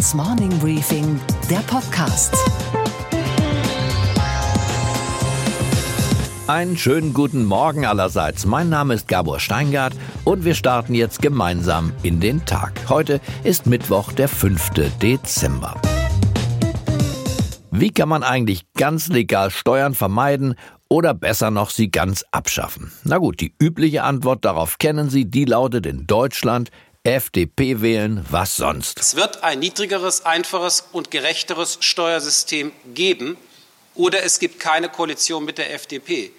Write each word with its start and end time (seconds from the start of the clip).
Handelsblatts 0.00 0.14
Morning 0.14 0.58
Briefing, 0.60 1.20
der 1.50 1.58
Podcast. 1.58 2.34
Einen 6.46 6.78
schönen 6.78 7.12
guten 7.12 7.44
Morgen 7.44 7.84
allerseits. 7.84 8.46
Mein 8.46 8.70
Name 8.70 8.94
ist 8.94 9.08
Gabor 9.08 9.40
Steingart 9.40 9.92
und 10.24 10.44
wir 10.44 10.54
starten 10.54 10.94
jetzt 10.94 11.20
gemeinsam 11.20 11.92
in 12.02 12.18
den 12.18 12.46
Tag. 12.46 12.72
Heute 12.88 13.20
ist 13.44 13.66
Mittwoch, 13.66 14.12
der 14.12 14.28
5. 14.28 14.70
Dezember. 15.02 15.78
Wie 17.70 17.90
kann 17.90 18.08
man 18.08 18.22
eigentlich 18.22 18.62
ganz 18.74 19.08
legal 19.08 19.50
Steuern 19.50 19.94
vermeiden 19.94 20.54
oder 20.88 21.12
besser 21.12 21.50
noch 21.50 21.68
sie 21.68 21.90
ganz 21.90 22.24
abschaffen? 22.32 22.90
Na 23.04 23.18
gut, 23.18 23.40
die 23.40 23.54
übliche 23.60 24.02
Antwort 24.02 24.44
darauf 24.46 24.78
kennen 24.78 25.10
Sie, 25.10 25.26
die 25.26 25.44
lautet 25.44 25.84
in 25.84 26.06
Deutschland 26.06 26.70
FDP 27.02 27.80
wählen, 27.80 28.26
was 28.28 28.56
sonst? 28.56 29.00
Es 29.00 29.16
wird 29.16 29.42
ein 29.42 29.60
niedrigeres, 29.60 30.26
einfaches 30.26 30.84
und 30.92 31.10
gerechteres 31.10 31.78
Steuersystem 31.80 32.72
geben 32.94 33.38
oder 33.94 34.22
es 34.22 34.38
gibt 34.38 34.60
keine 34.60 34.90
Koalition 34.90 35.46
mit 35.46 35.56
der 35.56 35.72
FDP. 35.72 36.30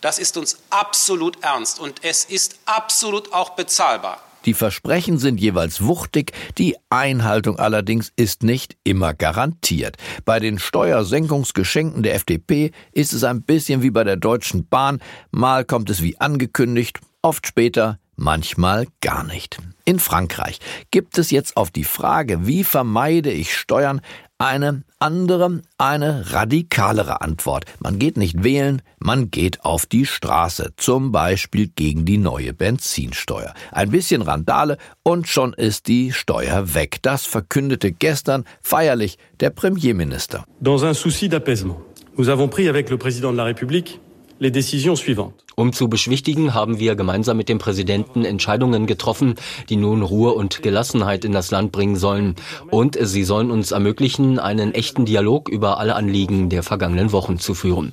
Das 0.00 0.18
ist 0.18 0.36
uns 0.36 0.58
absolut 0.70 1.44
ernst 1.44 1.78
und 1.78 2.02
es 2.02 2.24
ist 2.24 2.58
absolut 2.66 3.32
auch 3.32 3.50
bezahlbar. 3.50 4.20
Die 4.44 4.54
Versprechen 4.54 5.18
sind 5.18 5.40
jeweils 5.40 5.84
wuchtig, 5.84 6.32
die 6.58 6.74
Einhaltung 6.90 7.60
allerdings 7.60 8.10
ist 8.16 8.42
nicht 8.42 8.76
immer 8.82 9.14
garantiert. 9.14 9.98
Bei 10.24 10.40
den 10.40 10.58
Steuersenkungsgeschenken 10.58 12.02
der 12.02 12.16
FDP 12.16 12.72
ist 12.90 13.12
es 13.12 13.22
ein 13.22 13.42
bisschen 13.42 13.82
wie 13.82 13.90
bei 13.90 14.02
der 14.02 14.16
Deutschen 14.16 14.66
Bahn, 14.66 15.00
mal 15.30 15.64
kommt 15.64 15.90
es 15.90 16.02
wie 16.02 16.18
angekündigt, 16.18 16.98
oft 17.22 17.46
später, 17.46 18.00
manchmal 18.16 18.86
gar 19.00 19.24
nicht. 19.24 19.58
In 19.84 19.98
Frankreich 19.98 20.58
gibt 20.90 21.18
es 21.18 21.30
jetzt 21.30 21.56
auf 21.56 21.70
die 21.70 21.84
Frage, 21.84 22.46
wie 22.46 22.64
vermeide 22.64 23.30
ich 23.32 23.56
Steuern, 23.56 24.00
eine 24.38 24.82
andere, 24.98 25.62
eine 25.78 26.32
radikalere 26.32 27.20
Antwort. 27.20 27.64
Man 27.78 28.00
geht 28.00 28.16
nicht 28.16 28.42
wählen, 28.42 28.82
man 28.98 29.30
geht 29.30 29.64
auf 29.64 29.86
die 29.86 30.04
Straße, 30.04 30.72
zum 30.76 31.12
Beispiel 31.12 31.68
gegen 31.68 32.04
die 32.04 32.18
neue 32.18 32.52
Benzinsteuer. 32.52 33.54
Ein 33.70 33.90
bisschen 33.90 34.20
Randale 34.22 34.78
und 35.04 35.28
schon 35.28 35.52
ist 35.52 35.86
die 35.86 36.12
Steuer 36.12 36.74
weg. 36.74 36.98
Das 37.02 37.24
verkündete 37.24 37.92
gestern 37.92 38.44
feierlich 38.62 39.16
der 39.38 39.50
Premierminister. 39.50 40.44
Dans 40.60 40.82
un 40.82 40.94
souci 40.94 41.28
d'apaisement, 41.28 41.80
nous 42.16 42.28
avons 42.28 42.48
pris 42.48 42.68
avec 42.68 42.90
le 42.90 42.98
président 42.98 43.30
de 43.30 43.36
la 43.36 43.44
République 43.44 44.00
les 44.40 44.50
décisions 44.50 44.96
suivantes. 44.96 45.34
Um 45.56 45.72
zu 45.72 45.88
beschwichtigen, 45.88 46.54
haben 46.54 46.78
wir 46.78 46.94
gemeinsam 46.94 47.36
mit 47.36 47.48
dem 47.48 47.58
Präsidenten 47.58 48.24
Entscheidungen 48.24 48.86
getroffen, 48.86 49.34
die 49.68 49.76
nun 49.76 50.02
Ruhe 50.02 50.32
und 50.32 50.62
Gelassenheit 50.62 51.24
in 51.24 51.32
das 51.32 51.50
Land 51.50 51.72
bringen 51.72 51.96
sollen. 51.96 52.36
Und 52.70 52.96
sie 53.00 53.24
sollen 53.24 53.50
uns 53.50 53.70
ermöglichen, 53.70 54.38
einen 54.38 54.72
echten 54.74 55.04
Dialog 55.04 55.48
über 55.48 55.78
alle 55.78 55.94
Anliegen 55.94 56.48
der 56.48 56.62
vergangenen 56.62 57.12
Wochen 57.12 57.38
zu 57.38 57.54
führen. 57.54 57.92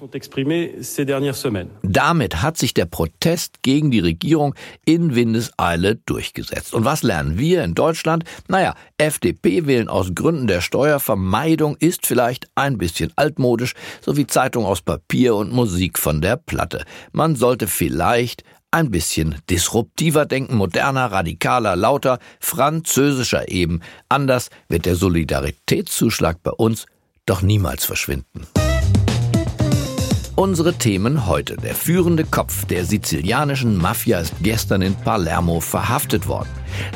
Damit 1.83 2.41
hat 2.41 2.57
sich 2.57 2.73
der 2.73 2.85
Protest 2.85 3.61
gegen 3.61 3.91
die 3.91 3.99
Regierung 3.99 4.55
in 4.85 5.15
Windeseile 5.15 5.95
durchgesetzt. 5.95 6.73
Und 6.73 6.85
was 6.85 7.03
lernen 7.03 7.37
wir 7.37 7.63
in 7.63 7.75
Deutschland? 7.75 8.23
Naja, 8.47 8.75
FDP 8.97 9.65
wählen 9.65 9.89
aus 9.89 10.13
Gründen 10.15 10.47
der 10.47 10.61
Steuervermeidung 10.61 11.75
ist 11.79 12.05
vielleicht 12.05 12.47
ein 12.55 12.77
bisschen 12.77 13.11
altmodisch, 13.15 13.73
so 14.01 14.17
wie 14.17 14.27
Zeitung 14.27 14.65
aus 14.65 14.81
Papier 14.81 15.35
und 15.35 15.51
Musik 15.51 15.97
von 15.97 16.21
der 16.21 16.37
Platte. 16.37 16.85
Man 17.11 17.35
soll 17.35 17.48
sollte 17.49 17.65
vielleicht 17.65 18.43
ein 18.69 18.91
bisschen 18.91 19.37
disruptiver 19.49 20.27
denken, 20.27 20.55
moderner, 20.55 21.11
radikaler, 21.11 21.75
lauter, 21.75 22.19
französischer 22.39 23.49
eben. 23.49 23.81
Anders 24.07 24.51
wird 24.67 24.85
der 24.85 24.95
Solidaritätszuschlag 24.95 26.43
bei 26.43 26.51
uns 26.51 26.85
doch 27.25 27.41
niemals 27.41 27.85
verschwinden. 27.85 28.45
Unsere 30.39 30.73
Themen 30.73 31.27
heute. 31.27 31.57
Der 31.57 31.75
führende 31.75 32.23
Kopf 32.23 32.63
der 32.63 32.85
sizilianischen 32.85 33.75
Mafia 33.75 34.21
ist 34.21 34.33
gestern 34.41 34.81
in 34.81 34.95
Palermo 34.95 35.59
verhaftet 35.59 36.29
worden. 36.29 36.47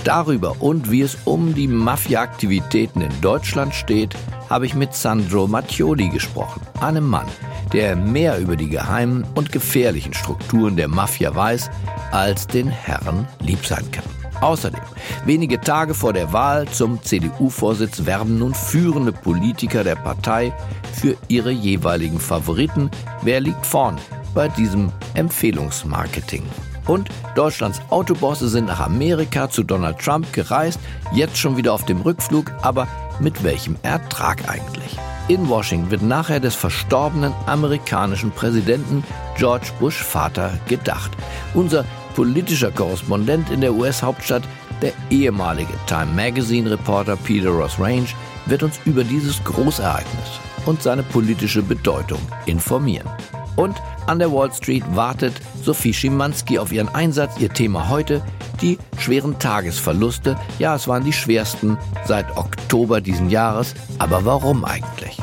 Darüber 0.05 0.61
und 0.61 0.89
wie 0.89 1.01
es 1.01 1.17
um 1.25 1.53
die 1.53 1.67
Mafia-Aktivitäten 1.67 3.01
in 3.01 3.11
Deutschland 3.19 3.75
steht, 3.75 4.15
habe 4.49 4.65
ich 4.65 4.75
mit 4.75 4.93
Sandro 4.93 5.45
Mattioli 5.45 6.07
gesprochen, 6.07 6.61
einem 6.79 7.09
Mann, 7.09 7.27
der 7.73 7.97
mehr 7.97 8.39
über 8.39 8.55
die 8.55 8.69
geheimen 8.69 9.25
und 9.35 9.51
gefährlichen 9.51 10.13
Strukturen 10.13 10.77
der 10.77 10.87
Mafia 10.87 11.35
weiß, 11.35 11.69
als 12.11 12.47
den 12.47 12.69
Herren 12.69 13.27
lieb 13.41 13.65
sein 13.65 13.91
kann. 13.91 14.22
Außerdem, 14.41 14.81
wenige 15.25 15.61
Tage 15.61 15.93
vor 15.93 16.13
der 16.13 16.33
Wahl 16.33 16.67
zum 16.67 17.01
CDU-Vorsitz 17.01 18.05
werben 18.05 18.39
nun 18.39 18.53
führende 18.53 19.11
Politiker 19.11 19.83
der 19.83 19.95
Partei 19.95 20.53
für 20.93 21.15
ihre 21.27 21.51
jeweiligen 21.51 22.19
Favoriten. 22.19 22.91
Wer 23.21 23.39
liegt 23.39 23.65
vorn 23.65 23.97
bei 24.33 24.47
diesem 24.49 24.91
Empfehlungsmarketing? 25.13 26.43
Und 26.87 27.09
Deutschlands 27.35 27.81
Autobosse 27.89 28.49
sind 28.49 28.65
nach 28.65 28.81
Amerika 28.81 29.49
zu 29.49 29.63
Donald 29.63 29.99
Trump 29.99 30.33
gereist, 30.33 30.79
jetzt 31.13 31.37
schon 31.37 31.55
wieder 31.55 31.73
auf 31.73 31.85
dem 31.85 32.01
Rückflug, 32.01 32.51
aber 32.61 32.87
mit 33.19 33.43
welchem 33.43 33.77
Ertrag 33.83 34.49
eigentlich? 34.49 34.97
In 35.29 35.47
Washington 35.47 35.89
wird 35.89 36.01
nachher 36.01 36.41
des 36.41 36.53
verstorbenen 36.53 37.33
amerikanischen 37.45 38.31
Präsidenten 38.31 39.05
George 39.37 39.67
Bush 39.79 40.03
Vater 40.03 40.51
gedacht. 40.67 41.11
Unser 41.53 41.85
politischer 42.13 42.71
Korrespondent 42.71 43.49
in 43.49 43.61
der 43.61 43.73
US-Hauptstadt, 43.73 44.43
der 44.81 44.93
ehemalige 45.09 45.73
Time 45.87 46.13
Magazine 46.13 46.69
Reporter 46.69 47.15
Peter 47.15 47.49
Ross 47.49 47.79
Range, 47.79 48.07
wird 48.45 48.63
uns 48.63 48.79
über 48.85 49.03
dieses 49.03 49.43
Großereignis 49.43 50.39
und 50.65 50.81
seine 50.81 51.03
politische 51.03 51.61
Bedeutung 51.61 52.19
informieren. 52.45 53.09
Und 53.55 53.75
an 54.07 54.19
der 54.19 54.31
Wall 54.31 54.51
Street 54.51 54.83
wartet 54.95 55.33
Sophie 55.61 55.93
Schimanski 55.93 56.57
auf 56.59 56.71
ihren 56.71 56.89
Einsatz. 56.89 57.37
Ihr 57.39 57.49
Thema 57.49 57.89
heute 57.89 58.21
die 58.61 58.77
schweren 58.97 59.37
Tagesverluste. 59.39 60.37
Ja, 60.59 60.75
es 60.75 60.87
waren 60.87 61.03
die 61.03 61.13
schwersten 61.13 61.77
seit 62.05 62.35
Oktober 62.35 63.01
diesen 63.01 63.29
Jahres. 63.29 63.75
Aber 63.99 64.25
warum 64.25 64.65
eigentlich? 64.65 65.22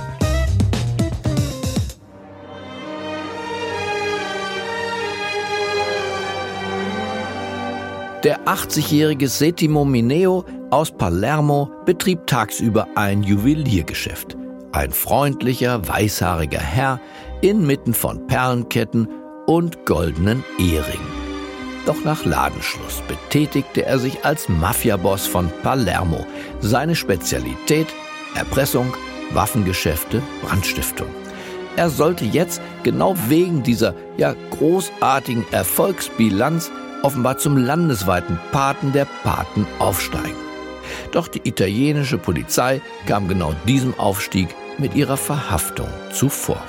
Der 8.23 8.45
80-jährige 8.45 9.29
Settimo 9.29 9.87
Mineo 9.87 10.45
aus 10.71 10.91
Palermo 10.91 11.71
betrieb 11.87 12.27
tagsüber 12.27 12.87
ein 12.95 13.23
Juweliergeschäft. 13.23 14.37
Ein 14.73 14.93
freundlicher, 14.93 15.89
weißhaariger 15.89 16.61
Herr 16.61 17.01
inmitten 17.41 17.95
von 17.95 18.27
Perlenketten 18.27 19.09
und 19.47 19.87
goldenen 19.87 20.45
Eheringen. 20.59 21.09
Doch 21.87 22.05
nach 22.05 22.27
Ladenschluss 22.27 23.03
betätigte 23.09 23.87
er 23.87 23.99
sich 23.99 24.23
als 24.23 24.51
Mafiaboss 24.51 25.27
von 25.27 25.51
Palermo. 25.63 26.27
Seine 26.61 26.97
Spezialität 26.97 27.87
Erpressung, 28.35 28.95
Waffengeschäfte, 29.33 30.23
Brandstiftung. 30.43 31.09
Er 31.77 31.89
sollte 31.89 32.27
jetzt 32.27 32.61
genau 32.83 33.17
wegen 33.29 33.63
dieser 33.63 33.95
ja 34.19 34.35
großartigen 34.51 35.47
Erfolgsbilanz 35.53 36.71
offenbar 37.03 37.39
zum 37.39 37.57
landesweiten 37.57 38.39
Paten 38.53 38.93
der 38.93 39.07
Paten 39.23 39.67
aufsteigen. 39.79 40.37
Doch 41.13 41.29
die 41.29 41.47
italienische 41.49 42.19
Polizei 42.19 42.81
kam 43.07 43.29
genau 43.29 43.55
diesem 43.67 43.99
Aufstieg 43.99 44.49
mit 44.79 44.95
ihrer 44.95 45.17
Verhaftung 45.17 45.89
zuvor. 46.13 46.63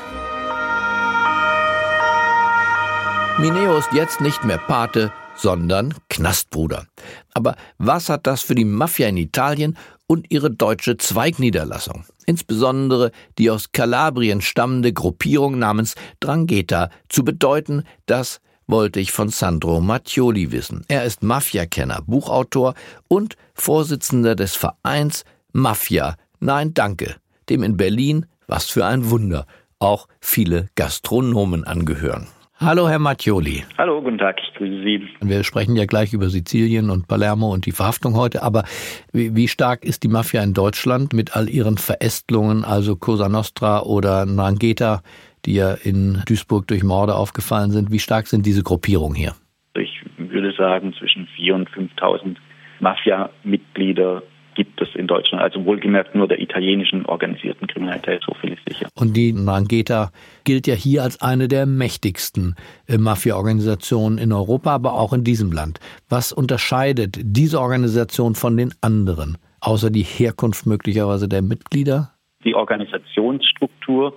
Mineo 3.39 3.77
ist 3.77 3.91
jetzt 3.93 4.21
nicht 4.21 4.43
mehr 4.43 4.57
Pate, 4.57 5.11
sondern 5.35 5.93
Knastbruder. 6.09 6.85
Aber 7.33 7.55
was 7.77 8.09
hat 8.09 8.27
das 8.27 8.41
für 8.41 8.55
die 8.55 8.65
Mafia 8.65 9.07
in 9.07 9.17
Italien 9.17 9.77
und 10.05 10.29
ihre 10.29 10.51
deutsche 10.51 10.97
Zweigniederlassung? 10.97 12.05
Insbesondere 12.25 13.11
die 13.37 13.49
aus 13.49 13.71
Kalabrien 13.71 14.41
stammende 14.41 14.93
Gruppierung 14.93 15.57
namens 15.57 15.95
Drangheta 16.19 16.89
zu 17.09 17.23
bedeuten, 17.23 17.83
das 18.05 18.41
wollte 18.71 18.99
ich 18.99 19.11
von 19.11 19.29
Sandro 19.29 19.81
Mattioli 19.81 20.51
wissen. 20.51 20.85
Er 20.87 21.03
ist 21.03 21.21
Mafiakenner, 21.21 21.99
Buchautor 22.07 22.73
und 23.09 23.35
Vorsitzender 23.53 24.35
des 24.35 24.55
Vereins 24.55 25.25
Mafia. 25.51 26.15
Nein, 26.39 26.73
danke, 26.73 27.17
dem 27.49 27.63
in 27.63 27.77
Berlin, 27.77 28.25
was 28.47 28.69
für 28.69 28.85
ein 28.85 29.09
Wunder, 29.09 29.45
auch 29.79 30.07
viele 30.21 30.69
Gastronomen 30.75 31.65
angehören. 31.65 32.27
Hallo, 32.63 32.87
Herr 32.87 32.99
Mattioli. 32.99 33.65
Hallo, 33.77 34.01
guten 34.03 34.19
Tag, 34.19 34.37
ich 34.39 34.55
grüße 34.55 34.83
Sie. 34.83 35.01
Wir 35.19 35.43
sprechen 35.43 35.75
ja 35.75 35.85
gleich 35.85 36.13
über 36.13 36.29
Sizilien 36.29 36.91
und 36.91 37.07
Palermo 37.07 37.51
und 37.51 37.65
die 37.65 37.71
Verhaftung 37.71 38.15
heute, 38.15 38.43
aber 38.43 38.63
wie, 39.11 39.35
wie 39.35 39.47
stark 39.47 39.83
ist 39.83 40.03
die 40.03 40.07
Mafia 40.07 40.43
in 40.43 40.53
Deutschland 40.53 41.11
mit 41.11 41.35
all 41.35 41.49
ihren 41.49 41.77
Verästelungen, 41.79 42.63
also 42.63 42.95
Cosa 42.95 43.29
Nostra 43.29 43.81
oder 43.81 44.27
Nangheta, 44.27 45.01
die 45.45 45.55
ja 45.55 45.73
in 45.73 46.21
Duisburg 46.27 46.67
durch 46.67 46.83
Morde 46.83 47.15
aufgefallen 47.15 47.71
sind? 47.71 47.91
Wie 47.91 47.99
stark 47.99 48.27
sind 48.27 48.45
diese 48.45 48.63
Gruppierungen 48.63 49.15
hier? 49.15 49.33
Ich 49.75 50.03
würde 50.17 50.53
sagen, 50.57 50.93
zwischen 50.97 51.27
4.000 51.37 51.53
und 51.53 51.69
5.000 51.69 52.35
Mafia-Mitglieder 52.79 54.23
gibt 54.55 54.81
es 54.81 54.89
in 54.95 55.07
Deutschland. 55.07 55.41
Also 55.41 55.65
wohlgemerkt 55.65 56.15
nur 56.15 56.27
der 56.27 56.41
italienischen 56.41 57.05
organisierten 57.05 57.67
Kriminalität, 57.67 58.21
so 58.25 58.33
viel 58.35 58.53
ist 58.53 58.61
sicher. 58.67 58.87
Und 58.95 59.15
die 59.15 59.31
Ndrangheta 59.31 60.11
gilt 60.43 60.67
ja 60.67 60.75
hier 60.75 61.03
als 61.03 61.21
eine 61.21 61.47
der 61.47 61.65
mächtigsten 61.65 62.55
äh, 62.87 62.97
Mafia-Organisationen 62.97 64.17
in 64.17 64.33
Europa, 64.33 64.71
aber 64.71 64.93
auch 64.93 65.13
in 65.13 65.23
diesem 65.23 65.51
Land. 65.51 65.79
Was 66.09 66.33
unterscheidet 66.33 67.17
diese 67.21 67.59
Organisation 67.59 68.35
von 68.35 68.57
den 68.57 68.73
anderen, 68.81 69.37
außer 69.61 69.89
die 69.89 70.03
Herkunft 70.03 70.65
möglicherweise 70.65 71.29
der 71.29 71.41
Mitglieder? 71.41 72.11
Die 72.43 72.55
Organisationsstruktur 72.55 74.13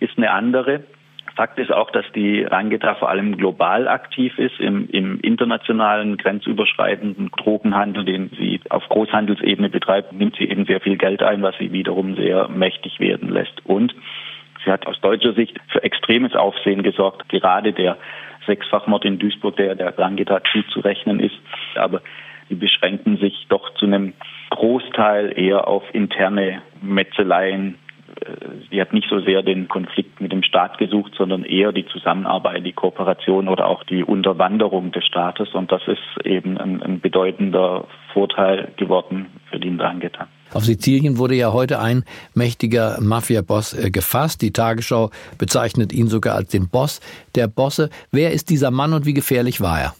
ist 0.00 0.16
eine 0.16 0.30
andere. 0.32 0.84
Fakt 1.36 1.58
ist 1.58 1.72
auch, 1.72 1.90
dass 1.90 2.04
die 2.14 2.42
Rangeta 2.42 2.96
vor 2.96 3.08
allem 3.08 3.36
global 3.36 3.88
aktiv 3.88 4.36
ist, 4.38 4.58
im, 4.58 4.88
im 4.90 5.20
internationalen, 5.20 6.16
grenzüberschreitenden 6.16 7.30
Drogenhandel, 7.30 8.04
den 8.04 8.30
sie 8.38 8.60
auf 8.68 8.86
Großhandelsebene 8.88 9.70
betreibt, 9.70 10.12
nimmt 10.12 10.36
sie 10.36 10.48
eben 10.48 10.66
sehr 10.66 10.80
viel 10.80 10.96
Geld 10.96 11.22
ein, 11.22 11.42
was 11.42 11.56
sie 11.58 11.72
wiederum 11.72 12.16
sehr 12.16 12.48
mächtig 12.48 12.98
werden 13.00 13.28
lässt. 13.28 13.64
Und 13.64 13.94
sie 14.64 14.70
hat 14.70 14.86
aus 14.86 15.00
deutscher 15.00 15.32
Sicht 15.34 15.56
für 15.68 15.82
extremes 15.82 16.34
Aufsehen 16.34 16.82
gesorgt, 16.82 17.28
gerade 17.28 17.72
der 17.72 17.96
Sechsfachmord 18.46 19.04
in 19.04 19.18
Duisburg, 19.18 19.56
der 19.56 19.74
der 19.76 19.96
Rangeta 19.96 20.40
zuzurechnen 20.52 21.20
ist. 21.20 21.38
Aber 21.76 22.02
sie 22.48 22.56
beschränken 22.56 23.18
sich 23.18 23.46
doch 23.48 23.72
zu 23.74 23.86
einem 23.86 24.14
Großteil 24.50 25.38
eher 25.38 25.68
auf 25.68 25.84
interne 25.92 26.62
Metzeleien, 26.82 27.76
sie 28.70 28.80
hat 28.80 28.92
nicht 28.92 29.08
so 29.08 29.20
sehr 29.20 29.42
den 29.42 29.68
Konflikt 29.68 30.20
mit 30.20 30.32
dem 30.32 30.42
Staat 30.42 30.78
gesucht, 30.78 31.12
sondern 31.16 31.44
eher 31.44 31.72
die 31.72 31.86
Zusammenarbeit, 31.86 32.64
die 32.64 32.72
Kooperation 32.72 33.48
oder 33.48 33.66
auch 33.66 33.84
die 33.84 34.04
Unterwanderung 34.04 34.92
des 34.92 35.04
Staates. 35.04 35.48
Und 35.54 35.72
das 35.72 35.82
ist 35.86 36.26
eben 36.26 36.58
ein, 36.58 36.82
ein 36.82 37.00
bedeutender 37.00 37.86
Vorteil 38.12 38.72
geworden 38.76 39.26
für 39.50 39.58
die 39.58 39.70
Ndrangheta. 39.70 40.28
Auf 40.52 40.64
Sizilien 40.64 41.18
wurde 41.18 41.36
ja 41.36 41.52
heute 41.52 41.80
ein 41.80 42.04
mächtiger 42.34 42.98
Mafia-Boss 43.00 43.74
äh, 43.74 43.90
gefasst. 43.90 44.42
Die 44.42 44.52
Tagesschau 44.52 45.10
bezeichnet 45.38 45.92
ihn 45.92 46.08
sogar 46.08 46.34
als 46.34 46.50
den 46.50 46.68
Boss 46.68 47.00
der 47.36 47.46
Bosse. 47.46 47.88
Wer 48.10 48.32
ist 48.32 48.50
dieser 48.50 48.70
Mann 48.70 48.92
und 48.92 49.06
wie 49.06 49.14
gefährlich 49.14 49.60
war 49.60 49.80
er? 49.80 49.94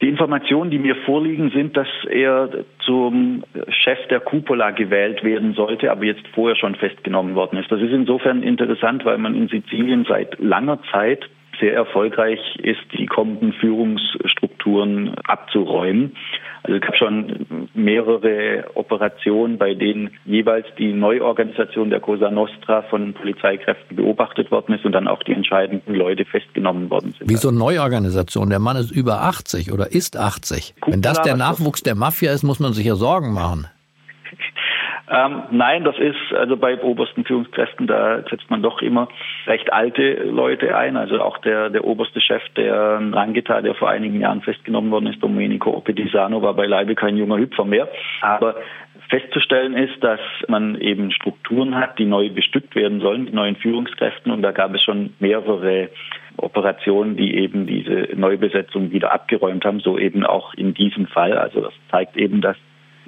Die 0.00 0.08
Informationen, 0.08 0.70
die 0.70 0.78
mir 0.78 0.94
vorliegen, 0.94 1.50
sind, 1.50 1.76
dass 1.76 1.88
er 2.08 2.64
zum 2.84 3.42
Chef 3.68 3.98
der 4.08 4.20
Cupola 4.20 4.70
gewählt 4.70 5.24
werden 5.24 5.54
sollte, 5.54 5.90
aber 5.90 6.04
jetzt 6.04 6.26
vorher 6.34 6.56
schon 6.56 6.76
festgenommen 6.76 7.34
worden 7.34 7.58
ist. 7.58 7.70
Das 7.72 7.80
ist 7.80 7.92
insofern 7.92 8.42
interessant, 8.42 9.04
weil 9.04 9.18
man 9.18 9.34
in 9.34 9.48
Sizilien 9.48 10.04
seit 10.08 10.38
langer 10.38 10.78
Zeit 10.92 11.28
sehr 11.60 11.74
erfolgreich 11.74 12.40
ist, 12.62 12.80
die 12.96 13.06
kommenden 13.06 13.52
Führungsstrukturen 13.52 15.14
abzuräumen. 15.24 16.16
Also 16.62 16.76
es 16.76 16.82
gab 16.82 16.96
schon 16.96 17.68
mehrere 17.74 18.64
Operationen, 18.74 19.58
bei 19.58 19.74
denen 19.74 20.10
jeweils 20.24 20.66
die 20.78 20.92
Neuorganisation 20.92 21.90
der 21.90 22.00
Cosa 22.00 22.30
Nostra 22.30 22.82
von 22.82 23.14
Polizeikräften 23.14 23.96
beobachtet 23.96 24.50
worden 24.50 24.74
ist 24.74 24.84
und 24.84 24.92
dann 24.92 25.08
auch 25.08 25.22
die 25.22 25.32
entscheidenden 25.32 25.94
Leute 25.94 26.24
festgenommen 26.24 26.90
worden 26.90 27.14
sind. 27.18 27.30
Wieso 27.30 27.50
Neuorganisation? 27.50 28.50
Der 28.50 28.58
Mann 28.58 28.76
ist 28.76 28.90
über 28.90 29.22
80 29.22 29.72
oder 29.72 29.92
ist 29.92 30.16
80. 30.16 30.74
Wenn 30.86 31.02
das 31.02 31.22
der 31.22 31.36
Nachwuchs 31.36 31.82
der 31.82 31.94
Mafia 31.94 32.32
ist, 32.32 32.42
muss 32.42 32.60
man 32.60 32.72
sich 32.72 32.86
ja 32.86 32.96
Sorgen 32.96 33.32
machen. 33.32 33.66
Ähm, 35.10 35.42
nein, 35.50 35.84
das 35.84 35.98
ist 35.98 36.16
also 36.34 36.56
bei 36.56 36.80
obersten 36.82 37.24
Führungskräften, 37.24 37.86
da 37.86 38.22
setzt 38.28 38.50
man 38.50 38.62
doch 38.62 38.82
immer 38.82 39.08
recht 39.46 39.72
alte 39.72 40.24
Leute 40.24 40.76
ein. 40.76 40.96
Also 40.96 41.20
auch 41.20 41.38
der, 41.38 41.70
der 41.70 41.84
oberste 41.84 42.20
Chef 42.20 42.42
der 42.56 43.00
Rangita, 43.12 43.62
der 43.62 43.74
vor 43.74 43.88
einigen 43.88 44.20
Jahren 44.20 44.42
festgenommen 44.42 44.90
worden 44.90 45.06
ist, 45.06 45.22
Domenico 45.22 45.70
Opedisano, 45.70 46.42
war 46.42 46.54
beileibe 46.54 46.94
kein 46.94 47.16
junger 47.16 47.38
Hüpfer 47.38 47.64
mehr. 47.64 47.88
Aber 48.20 48.56
festzustellen 49.08 49.74
ist, 49.74 50.02
dass 50.04 50.20
man 50.48 50.78
eben 50.80 51.10
Strukturen 51.12 51.74
hat, 51.76 51.98
die 51.98 52.04
neu 52.04 52.28
bestückt 52.28 52.74
werden 52.74 53.00
sollen 53.00 53.24
mit 53.24 53.34
neuen 53.34 53.56
Führungskräften. 53.56 54.30
Und 54.30 54.42
da 54.42 54.52
gab 54.52 54.74
es 54.74 54.82
schon 54.82 55.14
mehrere 55.18 55.88
Operationen, 56.36 57.16
die 57.16 57.36
eben 57.36 57.66
diese 57.66 58.08
Neubesetzung 58.14 58.92
wieder 58.92 59.12
abgeräumt 59.12 59.64
haben, 59.64 59.80
so 59.80 59.98
eben 59.98 60.24
auch 60.24 60.54
in 60.54 60.74
diesem 60.74 61.06
Fall. 61.06 61.36
Also 61.36 61.60
das 61.60 61.72
zeigt 61.90 62.16
eben, 62.16 62.40
dass 62.40 62.56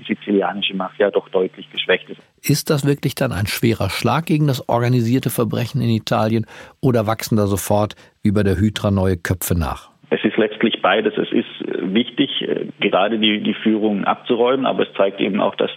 die 0.01 0.15
sizilianische 0.15 0.75
Mafia 0.75 1.11
doch 1.11 1.29
deutlich 1.29 1.71
geschwächt 1.71 2.09
ist. 2.09 2.21
Ist 2.43 2.71
das 2.71 2.87
wirklich 2.87 3.15
dann 3.15 3.33
ein 3.33 3.47
schwerer 3.47 3.91
Schlag 3.91 4.27
gegen 4.27 4.47
das 4.47 4.69
organisierte 4.69 5.31
Verbrechen 5.31 5.81
in 5.81 5.91
Italien 5.91 6.47
oder 6.81 7.07
wachsen 7.07 7.37
da 7.37 7.47
sofort 7.47 7.95
wie 8.23 8.31
bei 8.31 8.43
der 8.43 8.57
Hydra 8.57 8.91
neue 8.91 9.17
Köpfe 9.17 9.59
nach? 9.59 9.91
Es 10.11 10.25
ist 10.25 10.37
letztlich 10.37 10.83
beides. 10.83 11.15
Es 11.17 11.31
ist 11.33 11.69
äh, 11.69 11.95
wichtig, 11.95 12.31
äh, 12.43 12.67
gerade 12.81 13.19
die, 13.19 13.43
die 13.43 13.55
Führung 13.55 14.05
abzuräumen, 14.05 14.67
aber 14.67 14.89
es 14.89 14.95
zeigt 14.97 15.21
eben 15.21 15.41
auch, 15.41 15.55
dass 15.55 15.71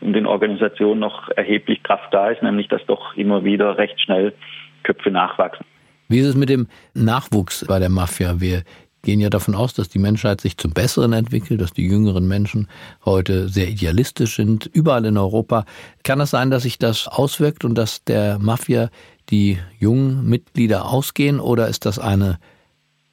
in 0.00 0.12
den 0.12 0.26
Organisationen 0.26 1.00
noch 1.00 1.28
erheblich 1.30 1.82
Kraft 1.82 2.12
da 2.12 2.30
ist, 2.30 2.42
nämlich 2.42 2.68
dass 2.68 2.84
doch 2.86 3.16
immer 3.16 3.44
wieder 3.44 3.78
recht 3.78 4.00
schnell 4.00 4.34
Köpfe 4.82 5.10
nachwachsen. 5.10 5.64
Wie 6.08 6.18
ist 6.18 6.26
es 6.26 6.36
mit 6.36 6.50
dem 6.50 6.66
Nachwuchs 6.92 7.64
bei 7.66 7.78
der 7.78 7.88
Mafia? 7.88 8.38
Wir 8.38 8.64
gehen 9.02 9.20
ja 9.20 9.30
davon 9.30 9.54
aus, 9.54 9.74
dass 9.74 9.88
die 9.88 9.98
Menschheit 9.98 10.40
sich 10.40 10.56
zum 10.56 10.72
Besseren 10.72 11.12
entwickelt, 11.12 11.60
dass 11.60 11.72
die 11.72 11.86
jüngeren 11.86 12.26
Menschen 12.26 12.68
heute 13.04 13.48
sehr 13.48 13.68
idealistisch 13.68 14.36
sind, 14.36 14.70
überall 14.72 15.04
in 15.04 15.18
Europa. 15.18 15.64
Kann 16.04 16.20
es 16.20 16.30
sein, 16.30 16.50
dass 16.50 16.62
sich 16.62 16.78
das 16.78 17.08
auswirkt 17.08 17.64
und 17.64 17.76
dass 17.76 18.04
der 18.04 18.38
Mafia 18.38 18.88
die 19.30 19.58
jungen 19.78 20.28
Mitglieder 20.28 20.86
ausgehen 20.88 21.40
oder 21.40 21.68
ist 21.68 21.86
das 21.86 21.98
eine 21.98 22.38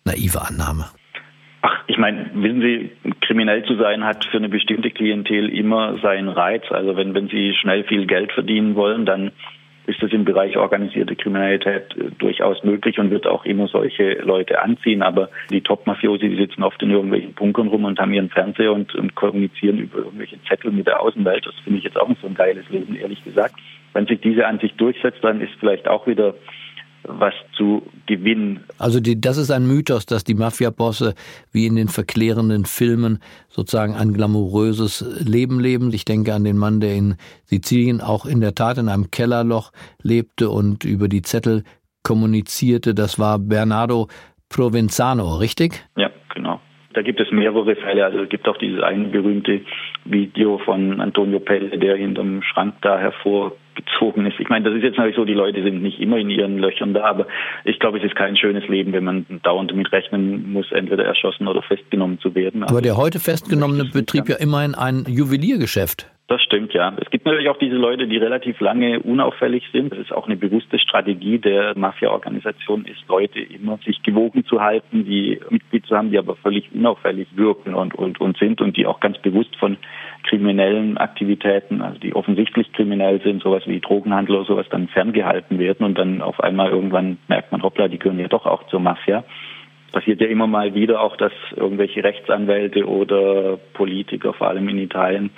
naive 0.06 0.42
Annahme? 0.42 0.86
Ach, 1.62 1.84
ich 1.88 1.98
meine, 1.98 2.30
wissen 2.36 2.62
Sie, 2.62 2.92
kriminell 3.22 3.66
zu 3.66 3.76
sein 3.76 4.04
hat 4.04 4.26
für 4.26 4.38
eine 4.38 4.50
bestimmte 4.50 4.92
Klientel 4.92 5.50
immer 5.50 5.98
seinen 6.02 6.30
Reiz. 6.30 6.64
Also 6.70 6.96
wenn, 6.96 7.14
wenn 7.14 7.28
Sie 7.28 7.54
schnell 7.60 7.84
viel 7.84 8.06
Geld 8.06 8.32
verdienen 8.32 8.76
wollen, 8.76 9.06
dann 9.06 9.32
ist 9.90 10.04
es 10.04 10.14
im 10.14 10.24
Bereich 10.24 10.56
organisierte 10.56 11.16
Kriminalität 11.16 11.96
äh, 11.98 12.12
durchaus 12.18 12.64
möglich 12.64 13.00
und 13.00 13.10
wird 13.10 13.26
auch 13.26 13.44
immer 13.44 13.68
solche 13.68 14.14
Leute 14.22 14.62
anziehen. 14.62 15.02
Aber 15.02 15.30
die 15.50 15.62
Top-Mafiosi, 15.62 16.30
die 16.30 16.36
sitzen 16.36 16.64
oft 16.64 16.82
in 16.84 16.92
irgendwelchen 16.92 17.34
Bunkern 17.34 17.68
rum 17.68 17.86
und 17.86 18.00
haben 18.00 18.14
ihren 18.14 18.30
Fernseher 18.30 18.72
und, 18.72 18.94
und 18.96 19.16
kommunizieren 19.16 19.80
über 19.80 20.00
irgendwelche 20.00 20.42
Zettel 20.44 20.72
mit 20.72 20.88
der 20.88 21.02
Außenwelt. 21.02 21.46
Das 21.46 21.56
finde 21.64 21.80
ich 21.80 21.86
jetzt 21.86 22.00
auch 22.00 22.08
nicht 22.08 22.22
so 22.22 22.28
ein 22.28 22.36
geiles 22.36 22.70
Leben, 22.70 22.96
ehrlich 22.96 23.24
gesagt. 23.24 23.56
Wenn 23.94 24.06
sich 24.06 24.22
diese 24.22 24.46
Ansicht 24.46 24.80
durchsetzt, 24.80 25.24
dann 25.24 25.42
ist 25.42 25.54
vielleicht 25.60 25.88
auch 25.88 26.06
wieder 26.06 26.36
was 27.10 27.34
zu 27.58 27.84
gewinnen. 28.06 28.64
Also 28.78 29.00
die, 29.00 29.20
das 29.20 29.38
ist 29.38 29.52
ein 29.52 29.68
Mythos, 29.68 30.06
dass 30.06 30.24
die 30.24 30.36
Mafia-Bosse 30.36 31.16
wie 31.52 31.66
in 31.66 31.76
den 31.76 31.88
verklärenden 31.88 32.66
Filmen 32.66 33.20
sozusagen 33.50 33.96
ein 33.96 34.14
glamouröses 34.14 35.24
Leben 35.26 35.60
leben. 35.60 35.92
Ich 35.94 36.06
denke 36.06 36.34
an 36.34 36.44
den 36.44 36.58
Mann, 36.58 36.80
der 36.80 36.96
in 36.96 37.16
Sizilien 37.46 38.02
auch 38.02 38.26
in 38.26 38.42
der 38.42 38.56
Tat 38.56 38.78
in 38.78 38.90
einem 38.90 39.12
Kellerloch 39.12 39.72
lebte 40.02 40.50
und 40.50 40.86
über 40.86 41.08
die 41.08 41.22
Zettel 41.22 41.64
kommunizierte. 42.04 42.94
Das 42.94 43.20
war 43.20 43.40
Bernardo 43.40 44.08
Provenzano, 44.50 45.36
richtig? 45.38 45.84
Ja, 45.98 46.10
genau. 46.34 46.60
Da 46.94 47.04
gibt 47.04 47.20
es 47.20 47.32
mehrere 47.32 47.76
Fälle. 47.76 48.06
Also 48.06 48.20
es 48.20 48.30
gibt 48.30 48.48
auch 48.48 48.58
dieses 48.58 48.82
eine 48.82 49.06
berühmte 49.10 49.62
Video 50.06 50.58
von 50.60 51.00
Antonio 51.00 51.40
Pelle, 51.40 51.78
der 51.78 51.96
hinterm 51.96 52.42
Schrank 52.42 52.76
da 52.82 53.00
hervorgezogen 53.80 54.26
ist. 54.26 54.40
Ich 54.40 54.50
meine, 54.50 54.66
das 54.66 54.76
ist 54.76 54.84
jetzt 54.84 54.98
natürlich 54.98 55.16
so, 55.16 55.26
die 55.26 55.34
Leute 55.34 55.64
sind 55.64 55.82
nicht 55.82 56.00
immer 56.00 56.18
in 56.18 56.30
ihren 56.30 56.58
Löchern 56.58 56.94
da, 56.94 57.06
aber 57.06 57.28
ich 57.66 57.80
glaube, 57.80 58.00
es 58.00 58.04
ist 58.04 58.16
kein 58.16 58.38
schönes 58.38 58.68
Leben, 58.68 58.94
wenn 58.94 59.04
man 59.04 59.26
dauernd 59.44 59.72
damit 59.72 59.92
rechnen 59.92 60.52
muss, 60.52 60.72
entweder 60.72 61.06
erschossen 61.06 61.48
oder 61.48 61.62
festgenommen 61.62 62.20
zu 62.20 62.36
werden. 62.36 62.64
Aber 62.64 62.82
der 62.82 62.98
heute 62.98 63.20
festgenommene 63.20 63.86
betrieb 63.86 64.30
ja 64.30 64.38
immerhin 64.38 64.76
ein 64.76 65.06
Juweliergeschäft. 65.08 66.10
Das 66.28 66.44
stimmt, 66.44 66.76
ja. 66.76 66.94
Es 67.02 67.10
gibt 67.10 67.26
natürlich 67.26 67.50
auch 67.50 67.58
diese 67.58 67.76
Leute, 67.76 68.08
die 68.08 68.18
relativ 68.18 68.60
lange 68.60 69.00
unauffällig 69.00 69.64
sind. 69.74 69.92
Das 69.92 69.98
ist 69.98 70.14
auch 70.14 70.28
eine 70.28 70.38
bewusste 70.38 70.78
Strategie 70.78 71.40
der 71.40 71.76
Mafia-Organisation, 71.76 72.86
ist 72.86 73.02
Leute 73.08 73.40
immer 73.40 73.80
sich 73.84 74.04
gewogen 74.04 74.46
zu 74.46 74.62
halten, 74.62 75.06
die 75.06 75.40
Mitglied 75.50 75.88
zu 75.88 75.98
haben, 75.98 76.12
die 76.12 76.20
aber 76.20 76.36
völlig 76.36 76.70
unauffällig 76.72 77.28
wirken 77.36 77.74
und, 77.74 77.96
und, 77.96 78.22
und 78.22 78.38
sind 78.38 78.62
und 78.62 78.78
die 78.78 78.86
auch 78.86 79.00
ganz 79.00 79.18
bewusst 79.18 79.56
von 79.56 79.78
kriminellen 80.24 80.98
Aktivitäten, 80.98 81.82
also 81.82 82.00
die 82.00 82.16
offensichtlich 82.16 82.72
kriminell 82.74 83.22
sind, 83.22 83.42
sowas 83.42 83.64
wie 83.66 83.80
Drogenhandel 83.80 84.36
oder 84.36 84.46
sowas, 84.46 84.68
dann 84.70 84.88
ferngehalten 84.88 85.60
werden 85.60 85.86
und 85.86 85.98
dann 85.98 86.22
auf 86.22 86.40
einmal 86.40 86.70
irgendwann 86.70 87.18
merkt 87.28 87.52
man, 87.52 87.64
hoppla, 87.64 87.88
die 87.88 88.00
gehören 88.00 88.20
ja 88.20 88.28
doch 88.28 88.46
auch 88.46 88.68
zur 88.68 88.80
Mafia 88.80 89.24
passiert 89.92 90.22
ja 90.22 90.28
immer 90.28 90.48
mal 90.48 90.74
wieder 90.74 91.02
auch, 91.02 91.18
dass 91.18 91.32
irgendwelche 91.56 92.04
Rechtsanwälte 92.04 92.88
oder 92.88 93.58
Politiker, 93.74 94.34
vor 94.34 94.48
allem 94.48 94.70
in 94.70 94.78
Italien, 94.78 95.32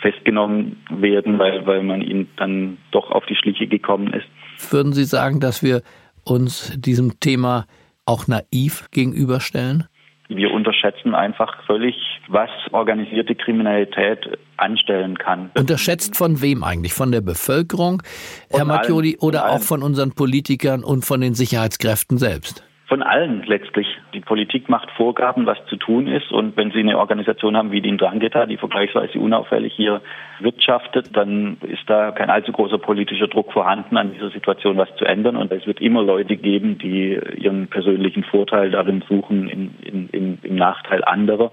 festgenommen 0.00 0.82
werden, 0.90 1.38
weil, 1.38 1.66
weil 1.66 1.82
man 1.82 2.02
ihnen 2.02 2.28
dann 2.36 2.78
doch 2.90 3.10
auf 3.10 3.26
die 3.26 3.36
Schliche 3.36 3.66
gekommen 3.66 4.12
ist. 4.12 4.26
Würden 4.72 4.92
Sie 4.92 5.04
sagen, 5.04 5.40
dass 5.40 5.62
wir 5.62 5.82
uns 6.24 6.72
diesem 6.78 7.20
Thema 7.20 7.66
auch 8.06 8.26
naiv 8.26 8.88
gegenüberstellen? 8.90 9.84
Wir 10.28 10.50
unterschätzen 10.50 11.14
einfach 11.14 11.64
völlig, 11.66 11.94
was 12.28 12.50
organisierte 12.72 13.34
Kriminalität 13.34 14.38
anstellen 14.56 15.18
kann. 15.18 15.50
Unterschätzt 15.56 16.16
von 16.16 16.40
wem 16.40 16.64
eigentlich? 16.64 16.92
Von 16.92 17.12
der 17.12 17.20
Bevölkerung, 17.20 18.02
Herr 18.50 18.64
Mattioli, 18.64 19.18
oder 19.20 19.50
auch 19.50 19.60
von 19.60 19.82
unseren 19.82 20.12
Politikern 20.12 20.84
und 20.84 21.04
von 21.04 21.20
den 21.20 21.34
Sicherheitskräften 21.34 22.18
selbst? 22.18 22.64
von 22.92 23.02
allen 23.02 23.42
letztlich. 23.46 23.86
Die 24.12 24.20
Politik 24.20 24.68
macht 24.68 24.90
Vorgaben, 24.90 25.46
was 25.46 25.56
zu 25.64 25.76
tun 25.76 26.06
ist. 26.08 26.30
Und 26.30 26.58
wenn 26.58 26.72
Sie 26.72 26.80
eine 26.80 26.98
Organisation 26.98 27.56
haben 27.56 27.72
wie 27.72 27.80
die 27.80 27.96
Drangheta, 27.96 28.44
die 28.44 28.58
vergleichsweise 28.58 29.18
unauffällig 29.18 29.72
hier 29.72 30.02
wirtschaftet, 30.40 31.08
dann 31.16 31.56
ist 31.62 31.84
da 31.86 32.10
kein 32.10 32.28
allzu 32.28 32.52
großer 32.52 32.76
politischer 32.76 33.28
Druck 33.28 33.50
vorhanden, 33.50 33.96
an 33.96 34.12
dieser 34.12 34.28
Situation 34.28 34.76
was 34.76 34.94
zu 34.96 35.06
ändern. 35.06 35.36
Und 35.36 35.50
es 35.52 35.66
wird 35.66 35.80
immer 35.80 36.02
Leute 36.02 36.36
geben, 36.36 36.76
die 36.76 37.18
ihren 37.38 37.68
persönlichen 37.68 38.24
Vorteil 38.24 38.70
darin 38.70 39.02
suchen, 39.08 39.48
in, 39.48 39.74
in, 39.80 40.08
in, 40.10 40.38
im 40.42 40.56
Nachteil 40.56 41.02
anderer. 41.02 41.50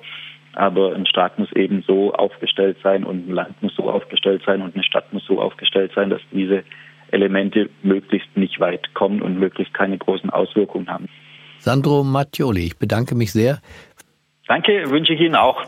Aber 0.53 0.96
ein 0.96 1.06
Staat 1.06 1.38
muss 1.38 1.51
eben 1.53 1.84
so 1.86 2.13
aufgestellt 2.13 2.77
sein 2.84 3.03
und 3.03 3.27
ein 3.29 3.34
Land 3.34 3.62
muss 3.62 3.75
so 3.75 3.89
aufgestellt 3.89 4.44
sein 4.46 4.62
und 4.62 4.75
eine 4.75 4.84
Stadt 4.84 5.13
muss 5.13 5.25
so 5.25 5.41
aufgestellt 5.41 5.91
sein, 5.96 6.10
dass 6.10 6.22
diese 6.32 6.63
Elemente 7.12 7.70
möglichst 7.84 8.36
nicht 8.36 8.60
weit 8.60 8.94
kommen 8.94 9.22
und 9.22 9.39
möglichst 9.39 9.74
keine 9.74 9.98
großen 9.98 10.29
Auswirkungen 10.29 10.89
haben. 10.89 11.08
Sandro 11.60 12.03
Mattioli, 12.03 12.68
ich 12.68 12.77
bedanke 12.77 13.15
mich 13.15 13.32
sehr. 13.32 13.60
Danke, 14.48 14.89
wünsche 14.89 15.13
ich 15.13 15.22
Ihnen 15.22 15.36
auch. 15.36 15.63